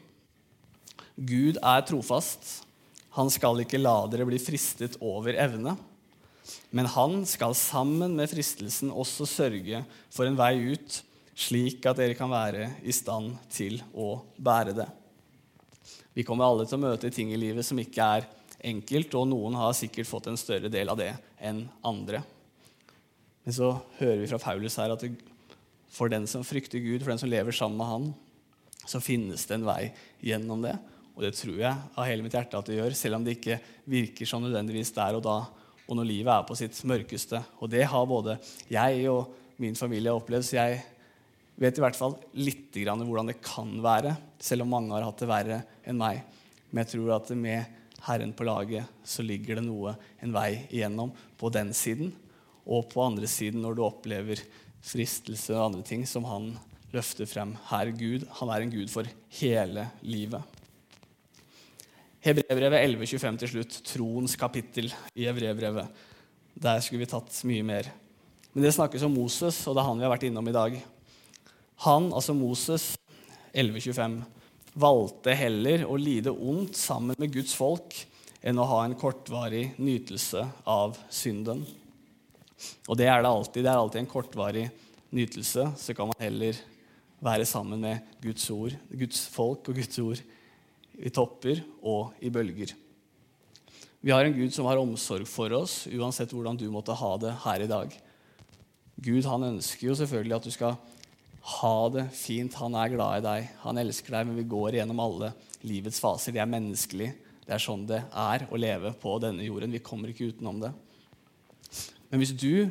Gud 1.14 1.58
er 1.62 1.82
trofast. 1.86 2.62
Han 3.14 3.30
skal 3.30 3.62
ikke 3.62 3.80
la 3.80 3.96
dere 4.10 4.26
bli 4.28 4.38
fristet 4.42 4.98
over 5.02 5.36
evne. 5.38 5.76
Men 6.74 6.88
han 6.90 7.22
skal 7.28 7.54
sammen 7.56 8.16
med 8.18 8.30
fristelsen 8.30 8.90
også 8.92 9.26
sørge 9.30 9.84
for 10.12 10.28
en 10.28 10.38
vei 10.38 10.74
ut, 10.74 11.00
slik 11.34 11.84
at 11.90 11.98
dere 11.98 12.16
kan 12.18 12.30
være 12.30 12.68
i 12.86 12.94
stand 12.94 13.34
til 13.52 13.80
å 13.92 14.16
bære 14.38 14.76
det. 14.76 14.86
Vi 16.14 16.22
kommer 16.26 16.46
alle 16.46 16.66
til 16.68 16.78
å 16.78 16.84
møte 16.86 17.10
ting 17.10 17.32
i 17.34 17.40
livet 17.40 17.66
som 17.66 17.78
ikke 17.82 18.08
er 18.18 18.28
enkelt, 18.64 19.14
og 19.18 19.28
noen 19.28 19.58
har 19.58 19.74
sikkert 19.76 20.08
fått 20.08 20.30
en 20.30 20.38
større 20.40 20.70
del 20.72 20.90
av 20.92 20.98
det 21.00 21.10
enn 21.42 21.64
andre. 21.84 22.22
Men 23.44 23.56
så 23.56 23.74
hører 23.98 24.22
vi 24.22 24.30
fra 24.30 24.40
Paulus 24.40 24.78
her 24.80 24.94
at 24.94 25.04
for 25.94 26.10
den 26.10 26.26
som 26.30 26.46
frykter 26.46 26.82
Gud, 26.82 27.02
for 27.02 27.12
den 27.12 27.20
som 27.20 27.30
lever 27.30 27.54
sammen 27.54 27.78
med 27.78 27.90
Han, 27.90 28.06
så 28.86 29.00
finnes 29.02 29.44
det 29.48 29.58
en 29.58 29.66
vei 29.66 29.92
gjennom 30.24 30.64
det. 30.64 30.74
Og 31.14 31.22
det 31.22 31.34
tror 31.38 31.60
jeg 31.60 31.70
av 31.94 32.08
hele 32.08 32.24
mitt 32.24 32.34
hjerte 32.34 32.58
at 32.58 32.70
det 32.70 32.78
gjør, 32.78 32.96
selv 32.98 33.18
om 33.18 33.26
det 33.26 33.36
ikke 33.36 33.60
virker 33.90 34.28
sånn 34.28 34.46
nødvendigvis 34.48 34.94
der 34.96 35.18
og 35.18 35.22
da, 35.26 35.36
og 35.84 35.98
når 35.98 36.08
livet 36.08 36.32
er 36.32 36.48
på 36.48 36.56
sitt 36.58 36.78
mørkeste. 36.88 37.42
Og 37.60 37.70
det 37.70 37.84
har 37.90 38.08
både 38.08 38.38
jeg 38.72 39.04
og 39.12 39.34
min 39.60 39.76
familie 39.78 40.14
opplevd, 40.14 40.46
så 40.48 40.58
jeg 40.58 40.80
vet 41.60 41.78
i 41.78 41.84
hvert 41.84 41.98
fall 41.98 42.16
litt 42.34 42.74
hvordan 42.74 43.30
det 43.30 43.38
kan 43.44 43.70
være, 43.82 44.16
selv 44.42 44.64
om 44.64 44.74
mange 44.74 44.94
har 44.96 45.06
hatt 45.06 45.22
det 45.22 45.30
verre 45.30 45.60
enn 45.86 46.00
meg. 46.00 46.24
Men 46.70 46.82
jeg 46.82 46.96
tror 46.96 47.14
at 47.16 47.30
med 47.38 47.80
Herren 48.04 48.34
på 48.36 48.44
laget 48.44 49.06
så 49.06 49.24
ligger 49.24 49.60
det 49.60 49.66
noe, 49.68 49.94
en 50.20 50.34
vei 50.34 50.66
igjennom, 50.68 51.12
på 51.38 51.50
den 51.54 51.72
siden. 51.76 52.12
Og 52.64 52.88
på 52.90 53.04
andre 53.04 53.28
siden, 53.30 53.62
når 53.62 53.76
du 53.76 53.84
opplever 53.86 54.42
fristelse 54.84 55.54
og 55.54 55.70
andre 55.70 55.84
ting 55.86 56.04
som 56.08 56.26
han 56.28 56.52
løfter 56.94 57.28
frem. 57.28 57.54
Her 57.70 57.92
Gud, 57.96 58.26
han 58.40 58.52
er 58.52 58.64
en 58.64 58.72
Gud 58.72 58.90
for 58.92 59.08
hele 59.40 59.88
livet. 60.04 60.42
Hebrevbrevet 62.24 62.80
11.25 62.86 63.40
til 63.42 63.52
slutt. 63.52 63.78
Troens 63.84 64.36
kapittel 64.40 64.88
i 65.12 65.26
Hebrevbrevet. 65.28 66.04
Der 66.54 66.80
skulle 66.84 67.04
vi 67.04 67.10
tatt 67.10 67.40
mye 67.48 67.64
mer. 67.66 67.90
Men 68.54 68.64
det 68.64 68.74
snakkes 68.76 69.02
om 69.04 69.16
Moses, 69.16 69.58
og 69.66 69.74
det 69.74 69.82
er 69.82 69.88
han 69.88 69.98
vi 69.98 70.06
har 70.06 70.12
vært 70.14 70.26
innom 70.28 70.48
i 70.48 70.54
dag. 70.54 70.76
Han, 71.82 72.12
altså 72.14 72.34
Moses, 72.36 72.94
11.25, 73.52 74.20
valgte 74.74 75.34
heller 75.38 75.84
å 75.86 75.96
lide 75.98 76.32
ondt 76.32 76.78
sammen 76.78 77.18
med 77.18 77.32
Guds 77.34 77.54
folk 77.58 77.96
enn 78.44 78.60
å 78.60 78.66
ha 78.68 78.82
en 78.84 78.96
kortvarig 78.98 79.72
nytelse 79.80 80.42
av 80.68 80.98
synden. 81.12 81.64
Og 82.88 82.98
det 82.98 83.08
er 83.10 83.22
det 83.24 83.30
alltid. 83.30 83.64
Det 83.64 83.72
er 83.72 83.80
alltid 83.80 84.02
en 84.02 84.10
kortvarig 84.10 84.64
nytelse. 85.14 85.66
Så 85.80 85.96
kan 85.96 86.10
man 86.10 86.20
heller 86.20 86.58
være 87.24 87.46
sammen 87.48 87.80
med 87.80 88.16
Guds 88.22 88.44
ord, 88.52 88.74
Guds 88.90 89.24
folk 89.32 89.70
og 89.70 89.78
Guds 89.78 90.00
ord 90.02 90.24
i 90.94 91.10
topper 91.10 91.62
og 91.82 92.18
i 92.22 92.30
bølger. 92.32 92.74
Vi 94.04 94.12
har 94.12 94.26
en 94.26 94.36
Gud 94.36 94.52
som 94.52 94.66
har 94.68 94.76
omsorg 94.76 95.24
for 95.28 95.52
oss, 95.56 95.86
uansett 95.88 96.34
hvordan 96.34 96.58
du 96.60 96.66
måtte 96.72 96.92
ha 96.92 97.14
det 97.22 97.32
her 97.46 97.64
i 97.64 97.70
dag. 97.70 97.94
Gud 99.00 99.24
han 99.24 99.46
ønsker 99.48 99.88
jo 99.88 99.96
selvfølgelig 99.96 100.36
at 100.36 100.44
du 100.44 100.52
skal 100.52 100.76
ha 101.44 101.88
det 101.92 102.06
fint. 102.16 102.54
Han 102.60 102.76
er 102.78 102.92
glad 102.94 103.20
i 103.20 103.24
deg, 103.26 103.50
han 103.64 103.80
elsker 103.80 104.16
deg, 104.16 104.28
men 104.28 104.38
vi 104.38 104.46
går 104.48 104.78
gjennom 104.78 105.02
alle 105.04 105.34
livets 105.64 106.00
faser. 106.00 106.32
Det 106.32 106.40
er 106.40 106.50
menneskelig. 106.50 107.10
Det 107.44 107.52
er 107.52 107.60
sånn 107.60 107.84
det 107.88 108.00
er 108.08 108.46
å 108.48 108.60
leve 108.60 108.94
på 109.00 109.18
denne 109.20 109.44
jorden. 109.44 109.74
Vi 109.74 109.84
kommer 109.84 110.10
ikke 110.10 110.30
utenom 110.32 110.62
det. 110.62 110.72
Men 112.08 112.22
hvis 112.22 112.32
du 112.32 112.70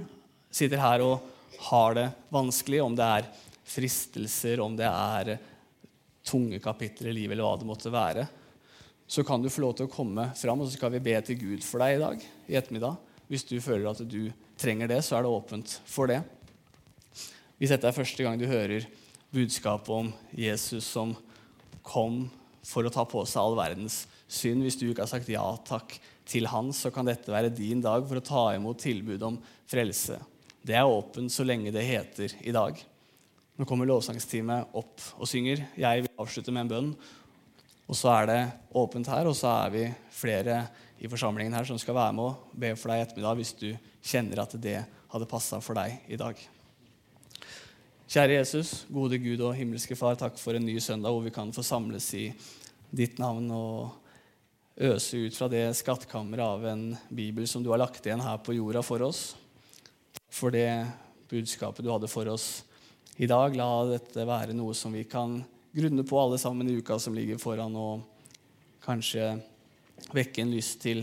sitter 0.53 0.81
her 0.81 1.03
og 1.05 1.29
har 1.69 1.97
det 1.97 2.07
vanskelig, 2.33 2.81
om 2.81 2.95
det 2.97 3.09
er 3.19 3.29
fristelser, 3.63 4.62
om 4.63 4.75
det 4.77 4.89
er 4.89 5.36
tunge 6.25 6.57
kapitler 6.63 7.12
i 7.12 7.17
livet, 7.19 7.36
eller 7.36 7.45
hva 7.45 7.59
det 7.59 7.67
måtte 7.69 7.93
være, 7.93 8.25
så 9.05 9.21
kan 9.27 9.43
du 9.43 9.51
få 9.51 9.62
lov 9.62 9.75
til 9.77 9.86
å 9.86 9.93
komme 9.93 10.29
fram, 10.39 10.63
og 10.63 10.69
så 10.69 10.77
skal 10.79 10.93
vi 10.95 11.03
be 11.03 11.13
til 11.21 11.38
Gud 11.38 11.65
for 11.65 11.83
deg 11.83 11.97
i 11.97 12.01
dag. 12.01 12.23
i 12.47 12.55
ettermiddag. 12.57 12.97
Hvis 13.29 13.45
du 13.45 13.59
føler 13.62 13.91
at 13.91 14.01
du 14.09 14.31
trenger 14.57 14.89
det, 14.89 15.03
så 15.05 15.17
er 15.17 15.25
det 15.25 15.36
åpent 15.36 15.79
for 15.86 16.09
det. 16.09 16.23
Hvis 17.63 17.71
dette 17.71 17.88
er 17.88 17.95
første 17.95 18.23
gang 18.26 18.36
du 18.36 18.43
hører 18.43 18.84
budskapet 19.32 19.88
om 19.95 20.10
Jesus 20.36 20.84
som 20.84 21.13
kom 21.80 22.26
for 22.60 22.84
å 22.84 22.91
ta 22.91 23.06
på 23.08 23.21
seg 23.23 23.39
all 23.39 23.54
verdens 23.56 24.02
synd, 24.28 24.65
hvis 24.65 24.76
du 24.76 24.89
ikke 24.89 25.06
har 25.06 25.12
sagt 25.13 25.30
ja 25.32 25.45
takk 25.63 25.93
til 26.28 26.49
Han, 26.52 26.73
så 26.76 26.91
kan 26.91 27.08
dette 27.08 27.32
være 27.32 27.54
din 27.56 27.80
dag 27.80 28.04
for 28.10 28.19
å 28.19 28.23
ta 28.28 28.41
imot 28.58 28.82
tilbud 28.84 29.23
om 29.23 29.38
frelse. 29.71 30.17
Det 30.60 30.76
er 30.76 30.91
åpent 30.91 31.32
så 31.32 31.45
lenge 31.47 31.71
det 31.71 31.86
heter 31.88 32.34
i 32.43 32.52
dag. 32.52 32.82
Nå 33.56 33.67
kommer 33.69 33.88
lovsangsteamet 33.88 34.76
opp 34.76 35.06
og 35.15 35.32
synger. 35.32 35.63
Jeg 35.80 36.04
vil 36.04 36.12
avslutte 36.19 36.52
med 36.52 36.65
en 36.65 36.71
bønn. 36.73 36.89
Og 37.88 37.95
så 37.95 38.12
er 38.17 38.28
det 38.28 38.41
åpent 38.76 39.08
her, 39.08 39.30
og 39.30 39.38
så 39.39 39.54
er 39.62 39.71
vi 39.71 39.86
flere 40.12 40.65
i 40.99 41.08
forsamlingen 41.08 41.56
her 41.56 41.71
som 41.71 41.80
skal 41.80 41.95
være 41.95 42.19
med 42.19 42.28
og 42.28 42.60
be 42.60 42.73
for 42.76 42.91
deg 42.91 42.99
i 42.99 43.08
ettermiddag 43.08 43.39
hvis 43.39 43.56
du 43.63 43.69
kjenner 44.04 44.43
at 44.43 44.58
det 44.60 44.82
hadde 45.15 45.30
passa 45.32 45.62
for 45.63 45.80
deg 45.80 46.12
i 46.12 46.19
dag. 46.19 46.43
Kjære 48.13 48.36
Jesus, 48.36 48.71
gode 48.93 49.17
Gud 49.17 49.39
og 49.41 49.56
himmelske 49.58 49.95
Far, 49.97 50.13
takk 50.13 50.36
for 50.38 50.54
en 50.54 50.67
ny 50.67 50.76
søndag 50.78 51.10
hvor 51.10 51.23
vi 51.26 51.32
kan 51.34 51.49
få 51.49 51.63
samles 51.65 52.12
i 52.13 52.28
ditt 52.93 53.17
navn 53.17 53.47
og 53.49 54.84
øse 54.86 55.17
ut 55.17 55.34
fra 55.34 55.47
det 55.49 55.63
skattkammeret 55.80 56.43
av 56.45 56.67
en 56.69 56.84
bibel 57.10 57.47
som 57.49 57.63
du 57.65 57.71
har 57.71 57.80
lagt 57.82 58.06
igjen 58.06 58.21
her 58.21 58.38
på 58.45 58.54
jorda 58.54 58.84
for 58.86 59.02
oss. 59.02 59.21
For 60.30 60.54
det 60.54 60.67
budskapet 61.32 61.82
du 61.82 61.89
hadde 61.89 62.12
for 62.12 62.30
oss 62.30 62.45
i 63.17 63.26
dag. 63.26 63.58
La 63.58 63.69
dette 63.95 64.28
være 64.30 64.54
noe 64.54 64.78
som 64.78 64.93
vi 64.93 65.08
kan 65.10 65.39
grunne 65.73 66.06
på 66.06 66.19
alle 66.21 66.38
sammen 66.38 66.69
i 66.69 66.76
uka 66.78 66.99
som 67.02 67.17
ligger 67.17 67.41
foran, 67.41 67.73
og 67.73 68.06
kanskje 68.86 69.32
vekke 70.13 70.43
en 70.45 70.54
lyst 70.54 70.84
til 70.86 71.02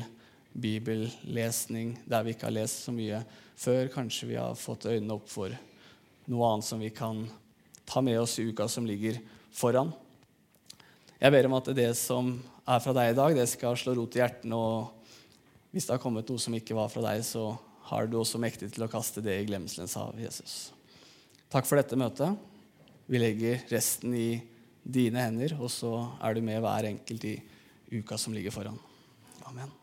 bibellesning 0.55 1.97
der 2.07 2.23
vi 2.23 2.37
ikke 2.37 2.53
har 2.53 2.55
lest 2.61 2.87
så 2.87 2.95
mye 2.95 3.19
før. 3.59 3.91
Kanskje 3.99 4.31
vi 4.31 4.39
har 4.39 4.55
fått 4.55 4.87
øynene 4.93 5.19
opp 5.19 5.27
for 5.35 5.59
noe 6.31 6.53
annet 6.53 6.67
som 6.67 6.81
vi 6.81 6.93
kan 6.95 7.25
ta 7.85 8.03
med 8.05 8.21
oss 8.21 8.39
i 8.39 8.47
uka 8.51 8.69
som 8.71 8.87
ligger 8.87 9.19
foran. 9.53 9.91
Jeg 11.21 11.35
ber 11.35 11.49
om 11.49 11.57
at 11.59 11.73
det 11.77 11.91
som 11.99 12.37
er 12.65 12.83
fra 12.83 12.95
deg 12.97 13.13
i 13.13 13.17
dag, 13.19 13.35
det 13.37 13.49
skal 13.51 13.79
slå 13.79 13.97
rot 13.99 14.17
i 14.17 14.23
hjertene. 14.23 14.57
Og 14.57 15.75
hvis 15.75 15.89
det 15.89 15.97
har 15.97 16.03
kommet 16.03 16.31
noe 16.31 16.41
som 16.41 16.55
ikke 16.57 16.77
var 16.79 16.93
fra 16.93 17.03
deg, 17.11 17.25
så 17.27 17.51
har 17.91 18.07
du 18.07 18.21
også 18.21 18.41
mektig 18.41 18.71
til 18.75 18.87
å 18.87 18.91
kaste 18.91 19.23
det 19.25 19.41
i 19.41 19.49
glemselens 19.49 19.97
hav, 19.99 20.15
Jesus. 20.21 20.71
Takk 21.51 21.67
for 21.67 21.81
dette 21.81 21.99
møtet. 21.99 22.39
Vi 23.11 23.19
legger 23.19 23.67
resten 23.73 24.15
i 24.15 24.39
dine 24.87 25.27
hender, 25.27 25.57
og 25.59 25.73
så 25.75 25.93
er 26.23 26.39
du 26.39 26.45
med 26.47 26.63
hver 26.63 26.93
enkelt 26.95 27.27
i 27.27 27.37
uka 27.91 28.19
som 28.21 28.37
ligger 28.37 28.55
foran. 28.55 28.79
Amen. 29.51 29.80